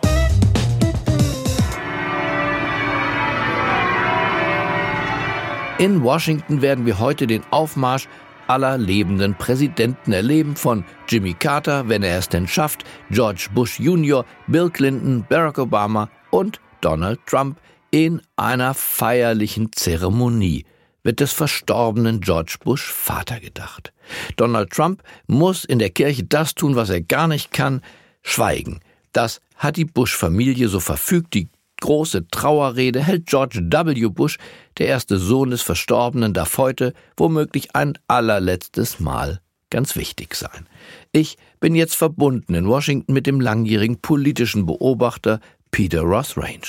In 5.77 6.03
Washington 6.03 6.61
werden 6.61 6.85
wir 6.85 6.99
heute 6.99 7.25
den 7.25 7.41
Aufmarsch 7.49 8.07
aller 8.47 8.77
lebenden 8.77 9.35
Präsidenten 9.35 10.13
erleben, 10.13 10.55
von 10.55 10.83
Jimmy 11.07 11.33
Carter, 11.33 11.89
wenn 11.89 12.03
er 12.03 12.17
es 12.17 12.29
denn 12.29 12.47
schafft, 12.47 12.83
George 13.09 13.47
Bush 13.53 13.79
Jr., 13.79 14.25
Bill 14.47 14.69
Clinton, 14.69 15.25
Barack 15.27 15.57
Obama 15.57 16.09
und 16.29 16.59
Donald 16.81 17.19
Trump 17.25 17.59
in 17.91 18.21
einer 18.35 18.73
feierlichen 18.73 19.71
Zeremonie 19.73 20.65
wird 21.03 21.19
des 21.19 21.33
verstorbenen 21.33 22.21
George 22.21 22.57
Bush 22.63 22.91
Vater 22.91 23.39
gedacht. 23.39 23.91
Donald 24.35 24.71
Trump 24.71 25.03
muss 25.27 25.65
in 25.65 25.79
der 25.79 25.89
Kirche 25.89 26.23
das 26.23 26.55
tun, 26.55 26.75
was 26.75 26.89
er 26.89 27.01
gar 27.01 27.27
nicht 27.27 27.51
kann, 27.51 27.81
schweigen. 28.21 28.79
Das 29.13 29.41
hat 29.55 29.77
die 29.77 29.85
Bush-Familie 29.85 30.67
so 30.67 30.79
verfügt. 30.79 31.33
Die 31.33 31.49
große 31.81 32.27
Trauerrede 32.29 33.03
hält 33.03 33.25
George 33.25 33.59
W. 33.69 34.07
Bush, 34.07 34.37
der 34.77 34.87
erste 34.87 35.17
Sohn 35.17 35.49
des 35.51 35.61
Verstorbenen, 35.61 36.33
darf 36.33 36.57
heute 36.57 36.93
womöglich 37.17 37.75
ein 37.75 37.97
allerletztes 38.07 39.01
Mal 39.01 39.41
ganz 39.69 39.95
wichtig 39.95 40.35
sein. 40.35 40.67
Ich 41.11 41.37
bin 41.59 41.75
jetzt 41.75 41.95
verbunden 41.95 42.53
in 42.53 42.67
Washington 42.67 43.13
mit 43.13 43.25
dem 43.25 43.41
langjährigen 43.41 43.99
politischen 43.99 44.65
Beobachter 44.65 45.39
Peter 45.71 46.01
Ross 46.01 46.37
Range. 46.37 46.67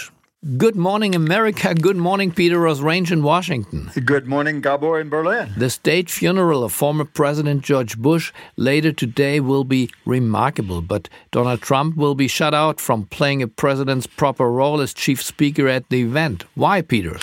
Good 0.58 0.74
morning, 0.74 1.14
America. 1.14 1.72
Good 1.72 1.96
morning, 1.96 2.32
Peter 2.32 2.58
Ross 2.58 2.80
Range 2.80 3.12
in 3.12 3.22
Washington. 3.22 3.92
Good 4.04 4.26
morning, 4.26 4.60
Gabor 4.60 4.98
in 4.98 5.08
Berlin. 5.08 5.52
The 5.56 5.70
state 5.70 6.10
funeral 6.10 6.64
of 6.64 6.72
former 6.72 7.04
President 7.04 7.62
George 7.62 7.96
Bush 7.96 8.32
later 8.56 8.90
today 8.90 9.38
will 9.38 9.62
be 9.62 9.88
remarkable, 10.04 10.82
but 10.82 11.08
Donald 11.30 11.62
Trump 11.62 11.96
will 11.96 12.16
be 12.16 12.26
shut 12.26 12.54
out 12.54 12.80
from 12.80 13.06
playing 13.06 13.40
a 13.40 13.46
president's 13.46 14.08
proper 14.08 14.50
role 14.50 14.80
as 14.80 14.92
chief 14.92 15.22
speaker 15.22 15.68
at 15.68 15.88
the 15.90 16.02
event. 16.02 16.44
Why, 16.56 16.82
Peter? 16.82 17.20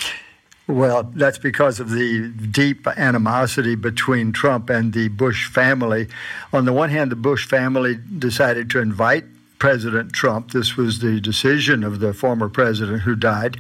Well, 0.68 1.04
that's 1.04 1.40
because 1.40 1.82
of 1.82 1.90
the 1.90 2.30
deep 2.30 2.88
animosity 2.88 3.76
between 3.76 4.32
Trump 4.32 4.70
and 4.70 4.94
the 4.94 5.10
Bush 5.10 5.50
family. 5.50 6.08
On 6.54 6.64
the 6.64 6.72
one 6.72 6.90
hand, 6.90 7.12
the 7.12 7.18
Bush 7.18 7.46
family 7.46 8.00
decided 8.18 8.70
to 8.70 8.80
invite 8.80 9.26
President 9.60 10.14
Trump. 10.14 10.52
This 10.52 10.78
was 10.78 11.00
the 11.00 11.20
decision 11.20 11.84
of 11.84 12.00
the 12.00 12.14
former 12.14 12.48
president 12.48 13.02
who 13.02 13.16
died, 13.16 13.58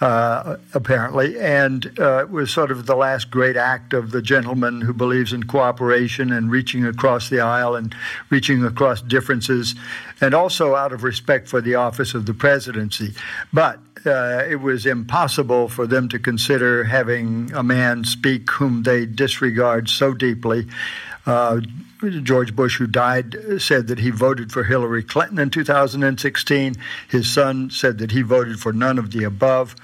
uh, 0.00 0.56
apparently, 0.72 1.38
and 1.38 1.98
uh, 1.98 2.20
it 2.20 2.30
was 2.30 2.52
sort 2.52 2.70
of 2.70 2.86
the 2.86 2.94
last 2.94 3.30
great 3.30 3.56
act 3.56 3.92
of 3.92 4.12
the 4.12 4.22
gentleman 4.22 4.80
who 4.80 4.92
believes 4.92 5.32
in 5.32 5.42
cooperation 5.42 6.32
and 6.32 6.50
reaching 6.50 6.86
across 6.86 7.28
the 7.28 7.40
aisle 7.40 7.74
and 7.74 7.94
reaching 8.30 8.64
across 8.64 9.02
differences, 9.02 9.74
and 10.20 10.34
also 10.34 10.76
out 10.76 10.92
of 10.92 11.02
respect 11.02 11.48
for 11.48 11.60
the 11.60 11.74
office 11.74 12.14
of 12.14 12.26
the 12.26 12.34
presidency. 12.34 13.12
But 13.52 13.80
uh, 14.06 14.44
it 14.48 14.60
was 14.60 14.86
impossible 14.86 15.68
for 15.68 15.86
them 15.86 16.08
to 16.08 16.18
consider 16.18 16.84
having 16.84 17.50
a 17.52 17.62
man 17.62 18.04
speak 18.04 18.50
whom 18.50 18.84
they 18.84 19.04
disregard 19.04 19.88
so 19.88 20.14
deeply. 20.14 20.66
Uh, 21.26 21.60
George 22.22 22.56
Bush, 22.56 22.78
who 22.78 22.86
died, 22.86 23.36
said 23.58 23.88
that 23.88 23.98
he 23.98 24.10
voted 24.10 24.52
for 24.52 24.64
Hillary 24.64 25.02
Clinton 25.02 25.38
in 25.38 25.50
2016. 25.50 26.74
His 27.08 27.30
son 27.30 27.70
said 27.70 27.98
that 27.98 28.10
he 28.10 28.22
voted 28.22 28.58
for 28.58 28.72
none 28.72 28.98
of 28.98 29.10
the 29.10 29.24
above. 29.24 29.76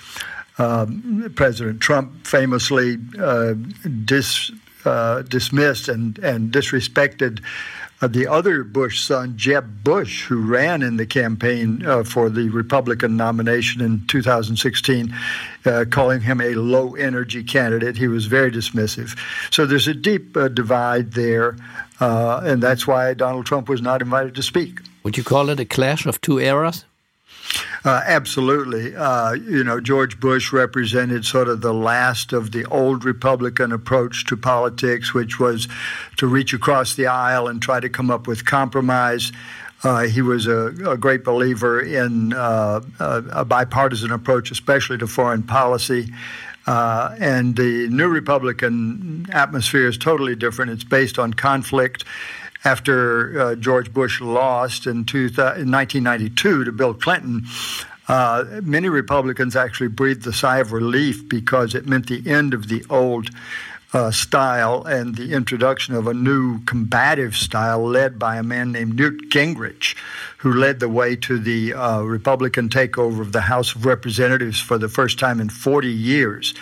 Um, 0.58 1.30
President 1.34 1.80
Trump 1.80 2.26
famously 2.26 2.96
uh, 3.18 3.54
dis, 4.04 4.50
uh, 4.84 5.22
dismissed 5.22 5.88
and, 5.88 6.18
and 6.20 6.50
disrespected 6.50 7.42
uh, 8.02 8.08
the 8.08 8.26
other 8.26 8.62
Bush 8.62 9.00
son, 9.00 9.38
Jeb 9.38 9.82
Bush, 9.82 10.24
who 10.26 10.42
ran 10.42 10.82
in 10.82 10.98
the 10.98 11.06
campaign 11.06 11.84
uh, 11.86 12.04
for 12.04 12.28
the 12.28 12.50
Republican 12.50 13.16
nomination 13.16 13.80
in 13.80 14.06
2016, 14.06 15.14
uh, 15.64 15.84
calling 15.90 16.20
him 16.20 16.42
a 16.42 16.54
low 16.54 16.94
energy 16.94 17.42
candidate. 17.42 17.96
He 17.96 18.08
was 18.08 18.26
very 18.26 18.50
dismissive. 18.50 19.18
So 19.50 19.64
there's 19.64 19.88
a 19.88 19.94
deep 19.94 20.36
uh, 20.36 20.48
divide 20.48 21.12
there, 21.12 21.56
uh, 22.00 22.40
and 22.44 22.62
that's 22.62 22.86
why 22.86 23.14
Donald 23.14 23.46
Trump 23.46 23.68
was 23.68 23.82
not 23.82 24.02
invited 24.02 24.34
to 24.34 24.42
speak. 24.42 24.80
Would 25.02 25.16
you 25.16 25.24
call 25.24 25.50
it 25.50 25.60
a 25.60 25.64
clash 25.64 26.06
of 26.06 26.20
two 26.20 26.38
eras? 26.38 26.84
Uh, 27.84 28.02
absolutely. 28.04 28.94
Uh, 28.96 29.32
you 29.32 29.62
know, 29.62 29.80
George 29.80 30.18
Bush 30.18 30.52
represented 30.52 31.24
sort 31.24 31.48
of 31.48 31.60
the 31.60 31.72
last 31.72 32.32
of 32.32 32.50
the 32.50 32.64
old 32.66 33.04
Republican 33.04 33.70
approach 33.70 34.26
to 34.26 34.36
politics, 34.36 35.14
which 35.14 35.38
was 35.38 35.68
to 36.16 36.26
reach 36.26 36.52
across 36.52 36.96
the 36.96 37.06
aisle 37.06 37.46
and 37.46 37.62
try 37.62 37.78
to 37.78 37.88
come 37.88 38.10
up 38.10 38.26
with 38.26 38.44
compromise. 38.44 39.30
Uh, 39.82 40.04
he 40.04 40.22
was 40.22 40.46
a, 40.46 40.68
a, 40.88 40.96
great 40.96 41.22
believer 41.22 41.80
in 41.80 42.32
uh, 42.32 42.80
a, 42.98 43.22
a, 43.30 43.44
bipartisan 43.44 44.10
approach, 44.10 44.50
especially 44.50 44.96
to 44.96 45.06
foreign 45.06 45.42
policy. 45.42 46.12
Uh, 46.66 47.14
and 47.20 47.56
the 47.56 47.86
new 47.88 48.08
Republican 48.08 49.26
atmosphere 49.30 49.86
is 49.86 49.98
totally 49.98 50.34
different. 50.34 50.72
It's 50.72 50.82
based 50.82 51.18
on 51.18 51.34
conflict 51.34 52.04
after 52.66 53.40
uh, 53.40 53.54
George 53.54 53.92
Bush 53.92 54.20
lost 54.20 54.86
in, 54.86 55.04
two, 55.04 55.26
in 55.26 55.70
1992 55.70 56.64
to 56.64 56.72
Bill 56.72 56.94
Clinton, 56.94 57.46
uh, 58.08 58.44
many 58.62 58.88
Republicans 58.88 59.56
actually 59.56 59.88
breathed 59.88 60.26
a 60.26 60.32
sigh 60.32 60.58
of 60.58 60.72
relief 60.72 61.28
because 61.28 61.74
it 61.74 61.86
meant 61.86 62.06
the 62.06 62.28
end 62.28 62.54
of 62.54 62.68
the 62.68 62.84
old 62.90 63.30
uh, 63.92 64.10
style 64.10 64.84
and 64.84 65.14
the 65.16 65.32
introduction 65.32 65.94
of 65.94 66.06
a 66.06 66.14
new 66.14 66.62
combative 66.64 67.36
style 67.36 67.84
led 67.86 68.18
by 68.18 68.36
a 68.36 68.42
man 68.42 68.72
named 68.72 68.96
Newt 68.96 69.30
Gingrich, 69.30 69.96
who 70.38 70.52
led 70.52 70.80
the 70.80 70.88
way 70.88 71.16
to 71.16 71.38
the 71.38 71.74
uh, 71.74 72.00
Republican 72.02 72.68
takeover 72.68 73.20
of 73.20 73.32
the 73.32 73.42
House 73.42 73.74
of 73.74 73.86
Representatives 73.86 74.60
for 74.60 74.78
the 74.78 74.88
first 74.88 75.18
time 75.18 75.40
in 75.40 75.48
40 75.48 75.88
years. 75.88 76.54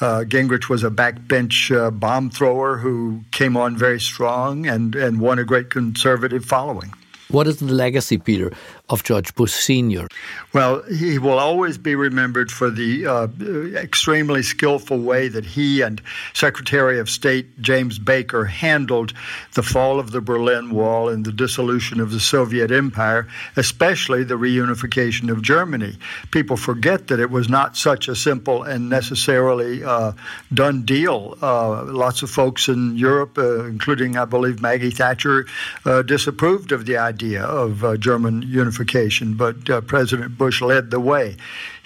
Uh, 0.00 0.24
Gingrich 0.26 0.68
was 0.68 0.82
a 0.82 0.90
backbench 0.90 1.76
uh, 1.76 1.90
bomb 1.90 2.30
thrower 2.30 2.78
who 2.78 3.22
came 3.32 3.56
on 3.56 3.76
very 3.76 4.00
strong 4.00 4.66
and, 4.66 4.94
and 4.94 5.20
won 5.20 5.38
a 5.38 5.44
great 5.44 5.70
conservative 5.70 6.44
following. 6.44 6.92
What 7.28 7.46
is 7.46 7.58
the 7.58 7.72
legacy, 7.72 8.18
Peter, 8.18 8.52
of 8.90 9.04
George 9.04 9.34
Bush 9.36 9.52
Sr.? 9.52 10.08
Well, 10.52 10.82
he 10.82 11.18
will 11.18 11.38
always 11.38 11.78
be 11.78 11.94
remembered 11.94 12.50
for 12.50 12.70
the 12.70 13.06
uh, 13.06 13.28
extremely 13.76 14.42
skillful 14.42 14.98
way 14.98 15.28
that 15.28 15.44
he 15.44 15.80
and 15.80 16.02
Secretary 16.34 16.98
of 16.98 17.08
State 17.08 17.60
James 17.62 18.00
Baker 18.00 18.44
handled 18.44 19.12
the 19.54 19.62
fall 19.62 20.00
of 20.00 20.10
the 20.10 20.20
Berlin 20.20 20.70
Wall 20.70 21.08
and 21.08 21.24
the 21.24 21.32
dissolution 21.32 22.00
of 22.00 22.10
the 22.10 22.18
Soviet 22.18 22.72
Empire, 22.72 23.28
especially 23.56 24.24
the 24.24 24.34
reunification 24.34 25.30
of 25.30 25.40
Germany. 25.40 25.96
People 26.32 26.56
forget 26.56 27.06
that 27.06 27.20
it 27.20 27.30
was 27.30 27.48
not 27.48 27.76
such 27.76 28.08
a 28.08 28.16
simple 28.16 28.64
and 28.64 28.88
necessarily 28.88 29.84
uh, 29.84 30.12
done 30.52 30.82
deal. 30.84 31.38
Uh, 31.40 31.84
lots 31.84 32.22
of 32.22 32.30
folks 32.30 32.66
in 32.68 32.96
Europe, 32.96 33.38
uh, 33.38 33.66
including, 33.66 34.16
I 34.16 34.24
believe, 34.24 34.60
Maggie 34.60 34.90
Thatcher, 34.90 35.46
uh, 35.84 36.02
disapproved 36.02 36.72
of 36.72 36.86
the 36.86 36.96
idea 36.96 37.44
of 37.44 37.84
uh, 37.84 37.96
German 37.96 38.42
unification 38.42 38.79
unification, 38.80 39.34
but 39.34 39.68
uh, 39.68 39.80
President 39.80 40.36
Bush 40.36 40.62
led 40.62 40.90
the 40.90 41.00
way. 41.00 41.36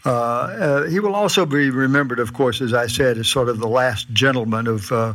Uh, 0.04 0.10
uh, 0.10 0.82
he 0.84 1.00
will 1.00 1.14
also 1.14 1.46
be 1.46 1.70
remembered, 1.70 2.18
of 2.18 2.32
course, 2.32 2.60
as 2.60 2.74
I 2.74 2.86
said, 2.86 3.18
as 3.18 3.28
sort 3.28 3.48
of 3.48 3.58
the 3.58 3.68
last 3.68 4.08
gentleman 4.12 4.66
of 4.66 4.92
uh, 4.92 5.14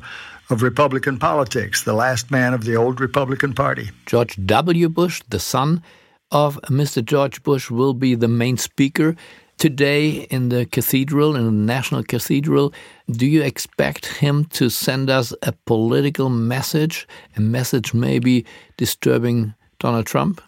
of 0.50 0.64
Republican 0.64 1.20
politics, 1.20 1.84
the 1.84 1.94
last 1.94 2.32
man 2.32 2.56
of 2.56 2.64
the 2.64 2.76
old 2.76 3.00
Republican 3.00 3.54
Party. 3.54 3.92
George 4.08 4.36
W. 4.48 4.90
Bush, 4.90 5.22
the 5.30 5.40
son 5.40 5.84
of 6.32 6.60
Mr. 6.70 7.06
George 7.06 7.44
Bush, 7.44 7.70
will 7.70 7.94
be 7.94 8.16
the 8.16 8.28
main 8.28 8.58
speaker 8.58 9.16
today 9.60 10.26
in 10.32 10.50
the 10.50 10.66
cathedral, 10.66 11.36
in 11.36 11.46
the 11.46 11.74
National 11.74 12.04
Cathedral. 12.04 12.74
Do 13.12 13.28
you 13.28 13.44
expect 13.44 14.08
him 14.08 14.46
to 14.46 14.70
send 14.70 15.12
us 15.12 15.36
a 15.44 15.52
political 15.52 16.30
message, 16.30 17.08
a 17.38 17.42
message 17.42 17.94
maybe 17.94 18.44
disturbing 18.78 19.54
Donald 19.78 20.08
Trump? 20.08 20.42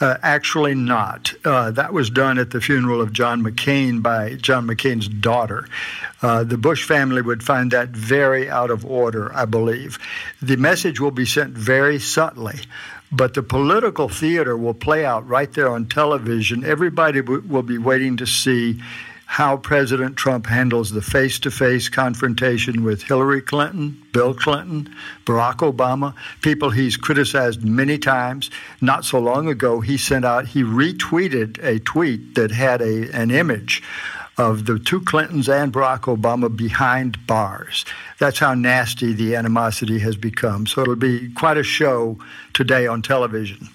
Uh, 0.00 0.16
actually, 0.22 0.74
not. 0.74 1.32
Uh, 1.44 1.70
that 1.70 1.92
was 1.92 2.10
done 2.10 2.38
at 2.38 2.50
the 2.50 2.60
funeral 2.60 3.00
of 3.00 3.12
John 3.12 3.42
McCain 3.42 4.02
by 4.02 4.34
John 4.34 4.66
McCain's 4.66 5.08
daughter. 5.08 5.66
Uh, 6.22 6.44
the 6.44 6.58
Bush 6.58 6.84
family 6.84 7.22
would 7.22 7.42
find 7.42 7.70
that 7.70 7.90
very 7.90 8.48
out 8.48 8.70
of 8.70 8.84
order, 8.84 9.34
I 9.34 9.44
believe. 9.44 9.98
The 10.42 10.56
message 10.56 11.00
will 11.00 11.10
be 11.10 11.26
sent 11.26 11.54
very 11.54 11.98
subtly. 11.98 12.60
But 13.10 13.34
the 13.34 13.42
political 13.42 14.08
theater 14.08 14.56
will 14.56 14.74
play 14.74 15.04
out 15.04 15.26
right 15.26 15.50
there 15.52 15.70
on 15.70 15.86
television. 15.86 16.64
Everybody 16.64 17.22
will 17.22 17.62
be 17.62 17.78
waiting 17.78 18.18
to 18.18 18.26
see 18.26 18.82
how 19.30 19.58
President 19.58 20.16
Trump 20.16 20.46
handles 20.46 20.90
the 20.90 21.02
face 21.02 21.38
to 21.38 21.50
face 21.50 21.90
confrontation 21.90 22.82
with 22.82 23.02
Hillary 23.02 23.42
Clinton, 23.42 24.02
Bill 24.10 24.32
Clinton, 24.32 24.92
Barack 25.26 25.58
Obama, 25.58 26.14
people 26.40 26.70
he's 26.70 26.96
criticized 26.96 27.62
many 27.62 27.98
times. 27.98 28.50
Not 28.80 29.04
so 29.04 29.18
long 29.18 29.46
ago, 29.46 29.80
he 29.80 29.98
sent 29.98 30.24
out, 30.24 30.46
he 30.46 30.62
retweeted 30.64 31.62
a 31.62 31.78
tweet 31.78 32.36
that 32.36 32.50
had 32.50 32.80
a, 32.80 33.10
an 33.12 33.30
image 33.30 33.82
of 34.38 34.64
the 34.64 34.78
two 34.78 35.02
Clintons 35.02 35.48
and 35.48 35.74
Barack 35.74 36.16
Obama 36.16 36.54
behind 36.54 37.26
bars. 37.26 37.84
That's 38.18 38.38
how 38.38 38.54
nasty 38.54 39.12
the 39.12 39.36
animosity 39.36 39.98
has 39.98 40.16
become. 40.16 40.66
So 40.66 40.80
it'll 40.80 40.96
be 40.96 41.30
quite 41.34 41.58
a 41.58 41.62
show 41.62 42.18
today 42.54 42.86
on 42.86 43.02
television. 43.02 43.68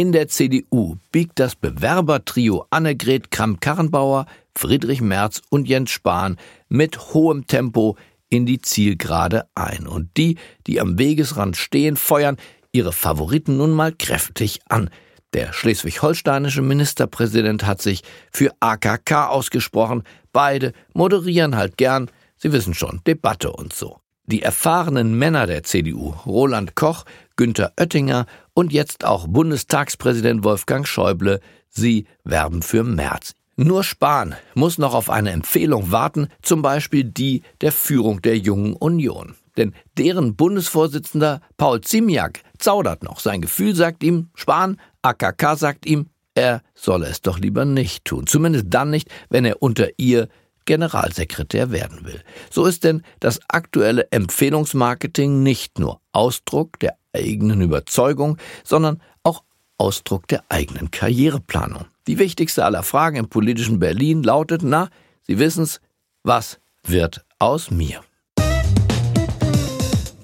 In 0.00 0.12
der 0.12 0.28
CDU 0.28 0.96
biegt 1.12 1.38
das 1.38 1.54
Bewerbertrio 1.54 2.64
Annegret 2.70 3.30
Kramp-Karrenbauer, 3.30 4.24
Friedrich 4.56 5.02
Merz 5.02 5.42
und 5.50 5.68
Jens 5.68 5.90
Spahn 5.90 6.38
mit 6.70 7.12
hohem 7.12 7.46
Tempo 7.46 7.98
in 8.30 8.46
die 8.46 8.62
Zielgerade 8.62 9.44
ein. 9.54 9.86
Und 9.86 10.16
die, 10.16 10.38
die 10.66 10.80
am 10.80 10.98
Wegesrand 10.98 11.58
stehen, 11.58 11.98
feuern 11.98 12.38
ihre 12.72 12.94
Favoriten 12.94 13.58
nun 13.58 13.72
mal 13.72 13.92
kräftig 13.92 14.60
an. 14.70 14.88
Der 15.34 15.52
schleswig-holsteinische 15.52 16.62
Ministerpräsident 16.62 17.66
hat 17.66 17.82
sich 17.82 18.02
für 18.32 18.54
AKK 18.58 19.28
ausgesprochen. 19.28 20.04
Beide 20.32 20.72
moderieren 20.94 21.56
halt 21.56 21.76
gern, 21.76 22.10
Sie 22.38 22.52
wissen 22.52 22.72
schon, 22.72 23.02
Debatte 23.06 23.52
und 23.52 23.74
so. 23.74 23.98
Die 24.24 24.42
erfahrenen 24.42 25.18
Männer 25.18 25.46
der 25.46 25.64
CDU, 25.64 26.14
Roland 26.24 26.74
Koch, 26.74 27.04
Günther 27.36 27.72
Oettinger 27.78 28.26
und 28.60 28.74
jetzt 28.74 29.06
auch 29.06 29.26
Bundestagspräsident 29.26 30.44
Wolfgang 30.44 30.86
Schäuble, 30.86 31.40
sie 31.70 32.04
werben 32.24 32.60
für 32.60 32.84
März. 32.84 33.32
Nur 33.56 33.82
Spahn 33.82 34.34
muss 34.54 34.76
noch 34.76 34.92
auf 34.92 35.08
eine 35.08 35.30
Empfehlung 35.30 35.90
warten, 35.92 36.28
zum 36.42 36.60
Beispiel 36.60 37.04
die 37.04 37.42
der 37.62 37.72
Führung 37.72 38.20
der 38.20 38.36
Jungen 38.36 38.74
Union. 38.74 39.34
Denn 39.56 39.74
deren 39.96 40.36
Bundesvorsitzender 40.36 41.40
Paul 41.56 41.80
Ziemiak 41.80 42.42
zaudert 42.58 43.02
noch. 43.02 43.20
Sein 43.20 43.40
Gefühl 43.40 43.74
sagt 43.74 44.02
ihm, 44.02 44.28
Spahn, 44.34 44.78
AKK 45.00 45.56
sagt 45.56 45.86
ihm, 45.86 46.10
er 46.34 46.60
solle 46.74 47.06
es 47.06 47.22
doch 47.22 47.38
lieber 47.38 47.64
nicht 47.64 48.04
tun. 48.04 48.26
Zumindest 48.26 48.66
dann 48.68 48.90
nicht, 48.90 49.08
wenn 49.30 49.46
er 49.46 49.62
unter 49.62 49.88
ihr 49.96 50.28
Generalsekretär 50.66 51.70
werden 51.70 52.04
will. 52.04 52.22
So 52.50 52.66
ist 52.66 52.84
denn 52.84 53.02
das 53.20 53.40
aktuelle 53.48 54.12
Empfehlungsmarketing 54.12 55.42
nicht 55.42 55.78
nur 55.78 56.00
Ausdruck 56.12 56.78
der 56.78 56.99
eigenen 57.12 57.60
Überzeugung, 57.60 58.38
sondern 58.64 59.00
auch 59.22 59.42
Ausdruck 59.78 60.28
der 60.28 60.44
eigenen 60.48 60.90
Karriereplanung. 60.90 61.86
Die 62.06 62.18
wichtigste 62.18 62.64
aller 62.64 62.82
Fragen 62.82 63.16
im 63.16 63.28
politischen 63.28 63.78
Berlin 63.78 64.22
lautet, 64.22 64.62
na, 64.62 64.88
Sie 65.22 65.38
wissen's, 65.38 65.80
was 66.22 66.58
wird 66.84 67.24
aus 67.38 67.70
mir? 67.70 68.00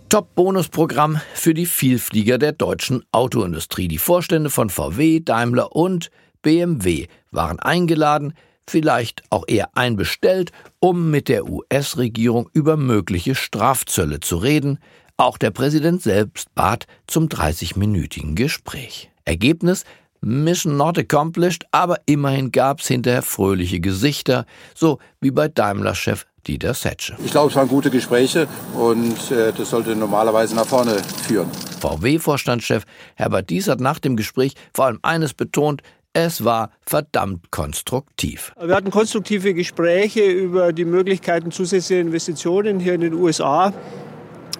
Top-Bonusprogramm 0.09 1.21
für 1.35 1.53
die 1.53 1.67
Vielflieger 1.67 2.39
der 2.39 2.53
deutschen 2.53 3.05
Autoindustrie. 3.13 3.89
Die 3.89 3.99
Vorstände 3.99 4.51
von 4.51 4.71
VW, 4.71 5.21
Daimler 5.21 5.75
und 5.75 6.11
BMW 6.43 7.07
waren 7.33 7.59
eingeladen, 7.59 8.33
vielleicht 8.69 9.23
auch 9.31 9.45
eher 9.49 9.77
einbestellt, 9.77 10.53
um 10.79 11.11
mit 11.11 11.29
der 11.29 11.49
US-Regierung 11.49 12.49
über 12.53 12.77
mögliche 12.77 13.35
Strafzölle 13.35 14.21
zu 14.21 14.37
reden. 14.37 14.79
Auch 15.19 15.39
der 15.39 15.51
Präsident 15.51 16.03
selbst 16.03 16.55
bat 16.55 16.87
zum 17.07 17.29
30-minütigen 17.29 18.35
Gespräch. 18.35 19.11
Ergebnis 19.25 19.85
Mission 20.21 20.77
not 20.77 20.99
accomplished, 20.99 21.65
aber 21.71 22.01
immerhin 22.05 22.53
gab's 22.53 22.89
hinterher 22.89 23.23
fröhliche 23.23 23.81
Gesichter, 23.81 24.45
so 24.75 24.99
wie 25.21 25.31
bei 25.31 25.49
Daimler-Chef 25.49 26.27
Dieter 26.47 26.75
Setsche. 26.75 27.17
Ich 27.25 27.31
glaube, 27.31 27.49
es 27.49 27.57
waren 27.57 27.69
gute 27.69 27.91
Gespräche 27.91 28.47
und 28.75 29.31
äh, 29.31 29.53
das 29.57 29.71
sollte 29.71 29.97
normalerweise 29.97 30.55
nach 30.55 30.67
vorne 30.67 31.03
führen. 31.27 31.51
VW-Vorstandschef 31.81 32.85
Herbert 33.15 33.49
Dies 33.49 33.69
hat 33.69 33.81
nach 33.81 33.99
dem 33.99 34.17
Gespräch 34.17 34.55
vor 34.75 34.87
allem 34.87 34.99
eines 35.03 35.33
betont, 35.33 35.83
es 36.13 36.45
war 36.45 36.71
verdammt 36.81 37.51
konstruktiv. 37.51 38.53
Wir 38.59 38.75
hatten 38.75 38.91
konstruktive 38.91 39.55
Gespräche 39.55 40.25
über 40.25 40.73
die 40.73 40.87
Möglichkeiten 40.87 41.53
zusätzlicher 41.53 42.01
Investitionen 42.01 42.81
hier 42.81 42.95
in 42.95 43.03
den 43.03 43.15
USA. 43.15 43.73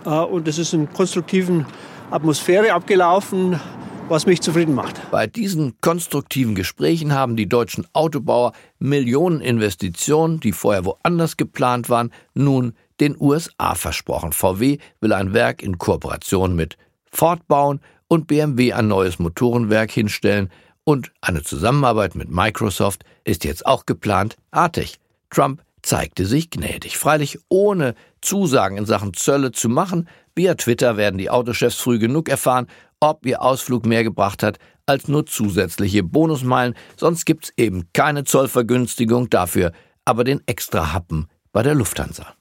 Äh, 0.07 0.11
und 0.11 0.49
es 0.49 0.59
ist 0.59 0.73
in 0.73 0.91
konstruktiven 0.93 1.67
Atmosphäre 2.11 2.73
abgelaufen, 2.73 3.61
was 4.09 4.25
mich 4.25 4.41
zufrieden 4.41 4.75
macht. 4.75 5.11
Bei 5.11 5.27
diesen 5.27 5.79
konstruktiven 5.81 6.55
Gesprächen 6.55 7.13
haben 7.13 7.37
die 7.37 7.49
deutschen 7.49 7.87
Autobauer 7.93 8.53
Millionen 8.79 9.41
Investitionen, 9.41 10.39
die 10.41 10.53
vorher 10.53 10.85
woanders 10.85 11.37
geplant 11.37 11.91
waren, 11.91 12.13
nun 12.33 12.75
den 13.01 13.17
USA 13.21 13.75
versprochen. 13.75 14.33
VW 14.33 14.79
will 15.01 15.13
ein 15.13 15.35
Werk 15.35 15.63
in 15.63 15.77
Kooperation 15.77 16.55
mit 16.55 16.79
Ford 17.11 17.47
bauen 17.49 17.81
und 18.07 18.29
BMW 18.29 18.73
ein 18.73 18.87
neues 18.89 19.19
Motorenwerk 19.19 19.91
hinstellen, 19.91 20.51
und 20.89 21.11
eine 21.21 21.43
Zusammenarbeit 21.43 22.15
mit 22.15 22.31
Microsoft 22.31 23.05
ist 23.25 23.45
jetzt 23.45 23.67
auch 23.67 23.87
geplant, 23.87 24.37
artig. 24.53 25.01
Trump 25.31 25.61
zeigte 25.87 26.27
sich 26.27 26.51
gnädig, 26.51 26.99
freilich 26.99 27.39
ohne 27.49 27.95
Zusagen 28.21 28.77
in 28.77 28.87
Sachen 28.87 29.15
Zölle 29.15 29.53
zu 29.53 29.69
machen. 29.69 30.09
Via 30.35 30.55
Twitter 30.55 30.97
werden 30.97 31.19
die 31.19 31.31
Autochefs 31.31 31.77
früh 31.77 31.99
genug 31.99 32.29
erfahren, 32.29 32.67
ob 33.01 33.25
ihr 33.25 33.43
Ausflug 33.43 33.87
mehr 33.87 34.03
gebracht 34.05 34.43
hat 34.43 34.59
als 34.87 35.09
nur 35.09 35.27
zusätzliche 35.27 36.03
Bonusmeilen, 36.03 36.75
sonst 36.97 37.27
gibt's 37.27 37.53
eben 37.57 37.89
keine 37.93 38.25
Zollvergünstigung 38.25 39.29
dafür, 39.31 39.73
aber 40.05 40.23
den 40.23 40.41
extra 40.47 40.93
Happen 40.93 41.27
bei 41.53 41.63
der 41.63 41.75
Lufthansa. 41.75 42.35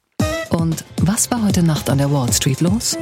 Und 0.50 0.84
was 1.02 1.30
war 1.30 1.44
heute 1.44 1.62
Nacht 1.62 1.90
an 1.90 1.98
der 1.98 2.10
Wall 2.12 2.32
Street 2.32 2.60
los? 2.60 2.96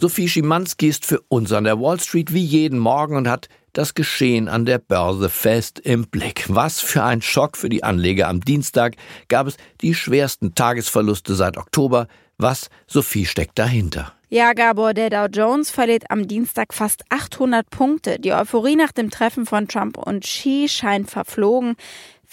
Sophie 0.00 0.28
Schimanski 0.28 0.88
ist 0.88 1.04
für 1.04 1.20
uns 1.28 1.52
an 1.52 1.64
der 1.64 1.80
Wall 1.80 1.98
Street 2.00 2.32
wie 2.32 2.44
jeden 2.44 2.78
Morgen 2.78 3.16
und 3.16 3.28
hat 3.28 3.48
das 3.72 3.94
Geschehen 3.94 4.48
an 4.48 4.66
der 4.66 4.78
Börse 4.78 5.28
fest 5.28 5.78
im 5.78 6.06
Blick. 6.06 6.44
Was 6.48 6.80
für 6.80 7.02
ein 7.02 7.22
Schock 7.22 7.56
für 7.56 7.68
die 7.68 7.84
Anleger. 7.84 8.28
Am 8.28 8.40
Dienstag 8.40 8.96
gab 9.28 9.46
es 9.46 9.56
die 9.80 9.94
schwersten 9.94 10.54
Tagesverluste 10.54 11.34
seit 11.34 11.56
Oktober. 11.56 12.08
Was, 12.38 12.68
Sophie, 12.86 13.26
steckt 13.26 13.58
dahinter? 13.58 14.12
Ja, 14.28 14.54
Gabor, 14.54 14.94
der 14.94 15.10
Dow 15.10 15.26
Jones 15.26 15.70
verliert 15.70 16.04
am 16.10 16.26
Dienstag 16.26 16.72
fast 16.72 17.04
800 17.10 17.68
Punkte. 17.68 18.18
Die 18.18 18.32
Euphorie 18.32 18.76
nach 18.76 18.92
dem 18.92 19.10
Treffen 19.10 19.44
von 19.44 19.68
Trump 19.68 19.98
und 19.98 20.24
Xi 20.24 20.68
scheint 20.70 21.10
verflogen. 21.10 21.76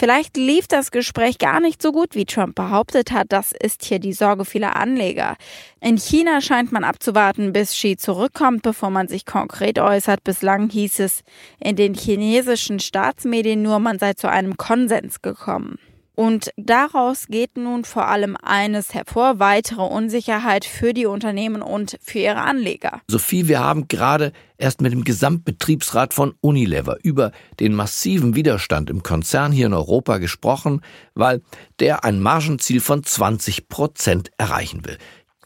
Vielleicht 0.02 0.38
lief 0.38 0.66
das 0.66 0.92
Gespräch 0.92 1.40
gar 1.40 1.60
nicht 1.60 1.82
so 1.82 1.92
gut, 1.92 2.16
wie 2.16 2.24
Trump 2.24 2.56
behauptet 2.56 3.12
hat. 3.12 3.34
Das 3.34 3.52
ist 3.52 3.84
hier 3.84 4.00
die 4.00 4.14
Sorge 4.14 4.46
vieler 4.46 4.78
Anleger. 4.78 5.36
In 5.82 5.98
China 5.98 6.40
scheint 6.40 6.72
man 6.72 6.86
abzuwarten, 6.86 7.52
bis 7.52 7.72
Xi 7.72 7.98
zurückkommt, 7.98 8.62
bevor 8.62 8.92
man 8.92 9.10
sich 9.10 9.26
konkret 9.26 9.78
äußert. 9.78 10.24
Bislang 10.24 10.70
hieß 10.70 11.00
es 11.00 11.24
in 11.60 11.76
den 11.76 11.96
chinesischen 11.96 12.80
Staatsmedien 12.80 13.62
nur, 13.62 13.80
man 13.80 14.00
sei 14.00 14.14
zu 14.14 14.30
einem 14.30 14.56
Konsens 14.56 15.22
gekommen. 15.22 15.78
Und 16.20 16.52
daraus 16.58 17.28
geht 17.28 17.56
nun 17.56 17.86
vor 17.86 18.10
allem 18.10 18.36
eines 18.44 18.94
hervor, 18.94 19.40
weitere 19.40 19.84
Unsicherheit 19.84 20.66
für 20.66 20.94
die 20.94 21.06
Unternehmen 21.06 21.62
und 21.62 21.98
für 22.02 22.20
ihre 22.20 22.42
Anleger. 22.42 23.00
Sophie, 23.08 23.48
wir 23.48 23.62
haben 23.62 23.88
gerade 23.88 24.34
erst 24.58 24.82
mit 24.82 24.92
dem 24.92 25.06
Gesamtbetriebsrat 25.06 26.14
von 26.14 26.34
Unilever 26.42 26.98
über 27.04 27.32
den 27.62 27.74
massiven 27.74 28.36
Widerstand 28.36 28.90
im 28.90 29.02
Konzern 29.02 29.54
hier 29.54 29.68
in 29.68 29.74
Europa 29.74 30.18
gesprochen, 30.18 30.82
weil 31.14 31.42
der 31.80 32.04
ein 32.04 32.20
Margenziel 32.20 32.82
von 32.82 33.02
20 33.02 33.70
Prozent 33.70 34.30
erreichen 34.38 34.86
will. 34.86 34.98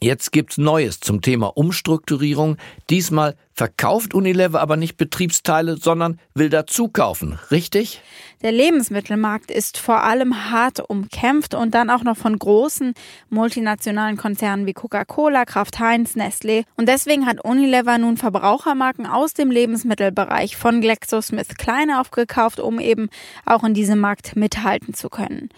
Jetzt 0.04 0.32
gibt's 0.32 0.58
Neues 0.58 1.00
zum 1.00 1.22
Thema 1.22 1.46
Umstrukturierung. 1.56 2.58
Diesmal 2.90 3.36
verkauft 3.54 4.12
Unilever 4.12 4.60
aber 4.60 4.76
nicht 4.76 4.98
Betriebsteile, 4.98 5.78
sondern 5.78 6.20
will 6.34 6.50
dazu 6.50 6.88
kaufen, 6.88 7.38
richtig? 7.50 8.02
Der 8.42 8.52
Lebensmittelmarkt 8.52 9.50
ist 9.50 9.78
vor 9.78 10.02
allem 10.02 10.50
hart 10.50 10.78
umkämpft 10.90 11.54
und 11.54 11.74
dann 11.74 11.88
auch 11.88 12.02
noch 12.02 12.18
von 12.18 12.38
großen 12.38 12.92
multinationalen 13.30 14.18
Konzernen 14.18 14.66
wie 14.66 14.74
Coca-Cola, 14.74 15.46
Kraft 15.46 15.78
Heinz, 15.78 16.16
Nestlé. 16.16 16.64
Und 16.76 16.86
deswegen 16.86 17.24
hat 17.24 17.42
Unilever 17.42 17.96
nun 17.96 18.18
Verbrauchermarken 18.18 19.06
aus 19.06 19.32
dem 19.32 19.50
Lebensmittelbereich 19.50 20.58
von 20.58 20.82
GlaxoSmithKline 20.82 21.98
aufgekauft, 21.98 22.60
um 22.60 22.78
eben 22.78 23.08
auch 23.46 23.64
in 23.64 23.72
diesem 23.72 24.00
Markt 24.00 24.36
mithalten 24.36 24.92
zu 24.92 25.08
können. 25.08 25.48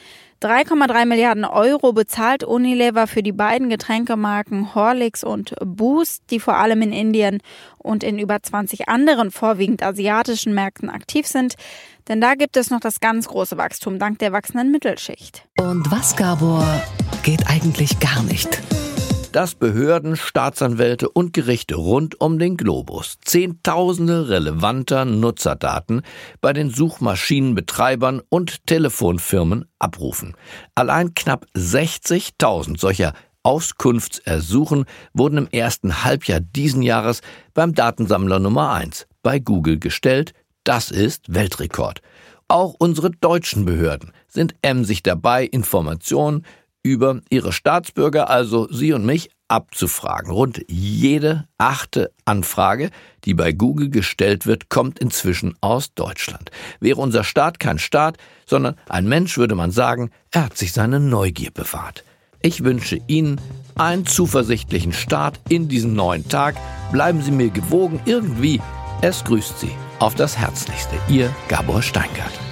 3,3 0.42 1.06
Milliarden 1.06 1.44
Euro 1.44 1.92
bezahlt 1.92 2.44
Unilever 2.44 3.06
für 3.06 3.22
die 3.22 3.32
beiden 3.32 3.70
Getränkemarken 3.70 4.74
Horlicks 4.74 5.24
und 5.24 5.54
Boost, 5.64 6.24
die 6.30 6.40
vor 6.40 6.56
allem 6.56 6.82
in 6.82 6.92
Indien 6.92 7.40
und 7.78 8.04
in 8.04 8.18
über 8.18 8.42
20 8.42 8.88
anderen 8.88 9.30
vorwiegend 9.30 9.82
asiatischen 9.82 10.54
Märkten 10.54 10.90
aktiv 10.90 11.26
sind. 11.26 11.54
Denn 12.08 12.20
da 12.20 12.34
gibt 12.34 12.56
es 12.56 12.70
noch 12.70 12.80
das 12.80 13.00
ganz 13.00 13.28
große 13.28 13.56
Wachstum 13.56 13.98
dank 13.98 14.18
der 14.18 14.32
wachsenden 14.32 14.70
Mittelschicht. 14.70 15.46
Und 15.58 15.90
was, 15.90 16.16
Gabor, 16.16 16.82
geht 17.22 17.48
eigentlich 17.48 17.98
gar 17.98 18.22
nicht? 18.22 18.60
Dass 19.36 19.54
Behörden, 19.54 20.16
Staatsanwälte 20.16 21.10
und 21.10 21.34
Gerichte 21.34 21.74
rund 21.74 22.18
um 22.22 22.38
den 22.38 22.56
Globus 22.56 23.18
Zehntausende 23.22 24.30
relevanter 24.30 25.04
Nutzerdaten 25.04 26.00
bei 26.40 26.54
den 26.54 26.70
Suchmaschinenbetreibern 26.70 28.22
und 28.30 28.66
Telefonfirmen 28.66 29.66
abrufen. 29.78 30.34
Allein 30.74 31.12
knapp 31.12 31.44
60.000 31.54 32.80
solcher 32.80 33.12
Auskunftsersuchen 33.42 34.86
wurden 35.12 35.36
im 35.36 35.48
ersten 35.48 36.02
Halbjahr 36.02 36.40
diesen 36.40 36.80
Jahres 36.80 37.20
beim 37.52 37.74
Datensammler 37.74 38.38
Nummer 38.38 38.72
1 38.72 39.06
bei 39.22 39.38
Google 39.38 39.78
gestellt. 39.78 40.32
Das 40.64 40.90
ist 40.90 41.34
Weltrekord. 41.34 42.00
Auch 42.48 42.74
unsere 42.78 43.10
deutschen 43.10 43.66
Behörden 43.66 44.12
sind 44.28 44.54
emsig 44.62 45.02
dabei, 45.02 45.44
Informationen 45.44 46.46
über 46.86 47.20
ihre 47.30 47.52
Staatsbürger, 47.52 48.30
also 48.30 48.68
Sie 48.70 48.92
und 48.92 49.04
mich, 49.04 49.30
abzufragen. 49.48 50.30
Rund 50.30 50.62
jede 50.68 51.46
achte 51.58 52.12
Anfrage, 52.24 52.90
die 53.24 53.34
bei 53.34 53.52
Google 53.52 53.90
gestellt 53.90 54.46
wird, 54.46 54.68
kommt 54.68 54.98
inzwischen 54.98 55.54
aus 55.60 55.94
Deutschland. 55.94 56.50
Wäre 56.80 57.00
unser 57.00 57.24
Staat 57.24 57.58
kein 57.58 57.78
Staat, 57.78 58.18
sondern 58.46 58.76
ein 58.88 59.08
Mensch, 59.08 59.36
würde 59.36 59.54
man 59.54 59.70
sagen, 59.70 60.10
er 60.30 60.44
hat 60.46 60.56
sich 60.56 60.72
seine 60.72 61.00
Neugier 61.00 61.50
bewahrt. 61.50 62.04
Ich 62.40 62.62
wünsche 62.62 63.00
Ihnen 63.08 63.40
einen 63.76 64.06
zuversichtlichen 64.06 64.92
Start 64.92 65.40
in 65.48 65.68
diesen 65.68 65.94
neuen 65.94 66.28
Tag. 66.28 66.56
Bleiben 66.92 67.22
Sie 67.22 67.32
mir 67.32 67.50
gewogen 67.50 68.00
irgendwie. 68.04 68.60
Es 69.00 69.24
grüßt 69.24 69.58
Sie 69.58 69.72
auf 69.98 70.14
das 70.14 70.38
Herzlichste. 70.38 70.96
Ihr 71.08 71.34
Gabor 71.48 71.82
Steingart. 71.82 72.45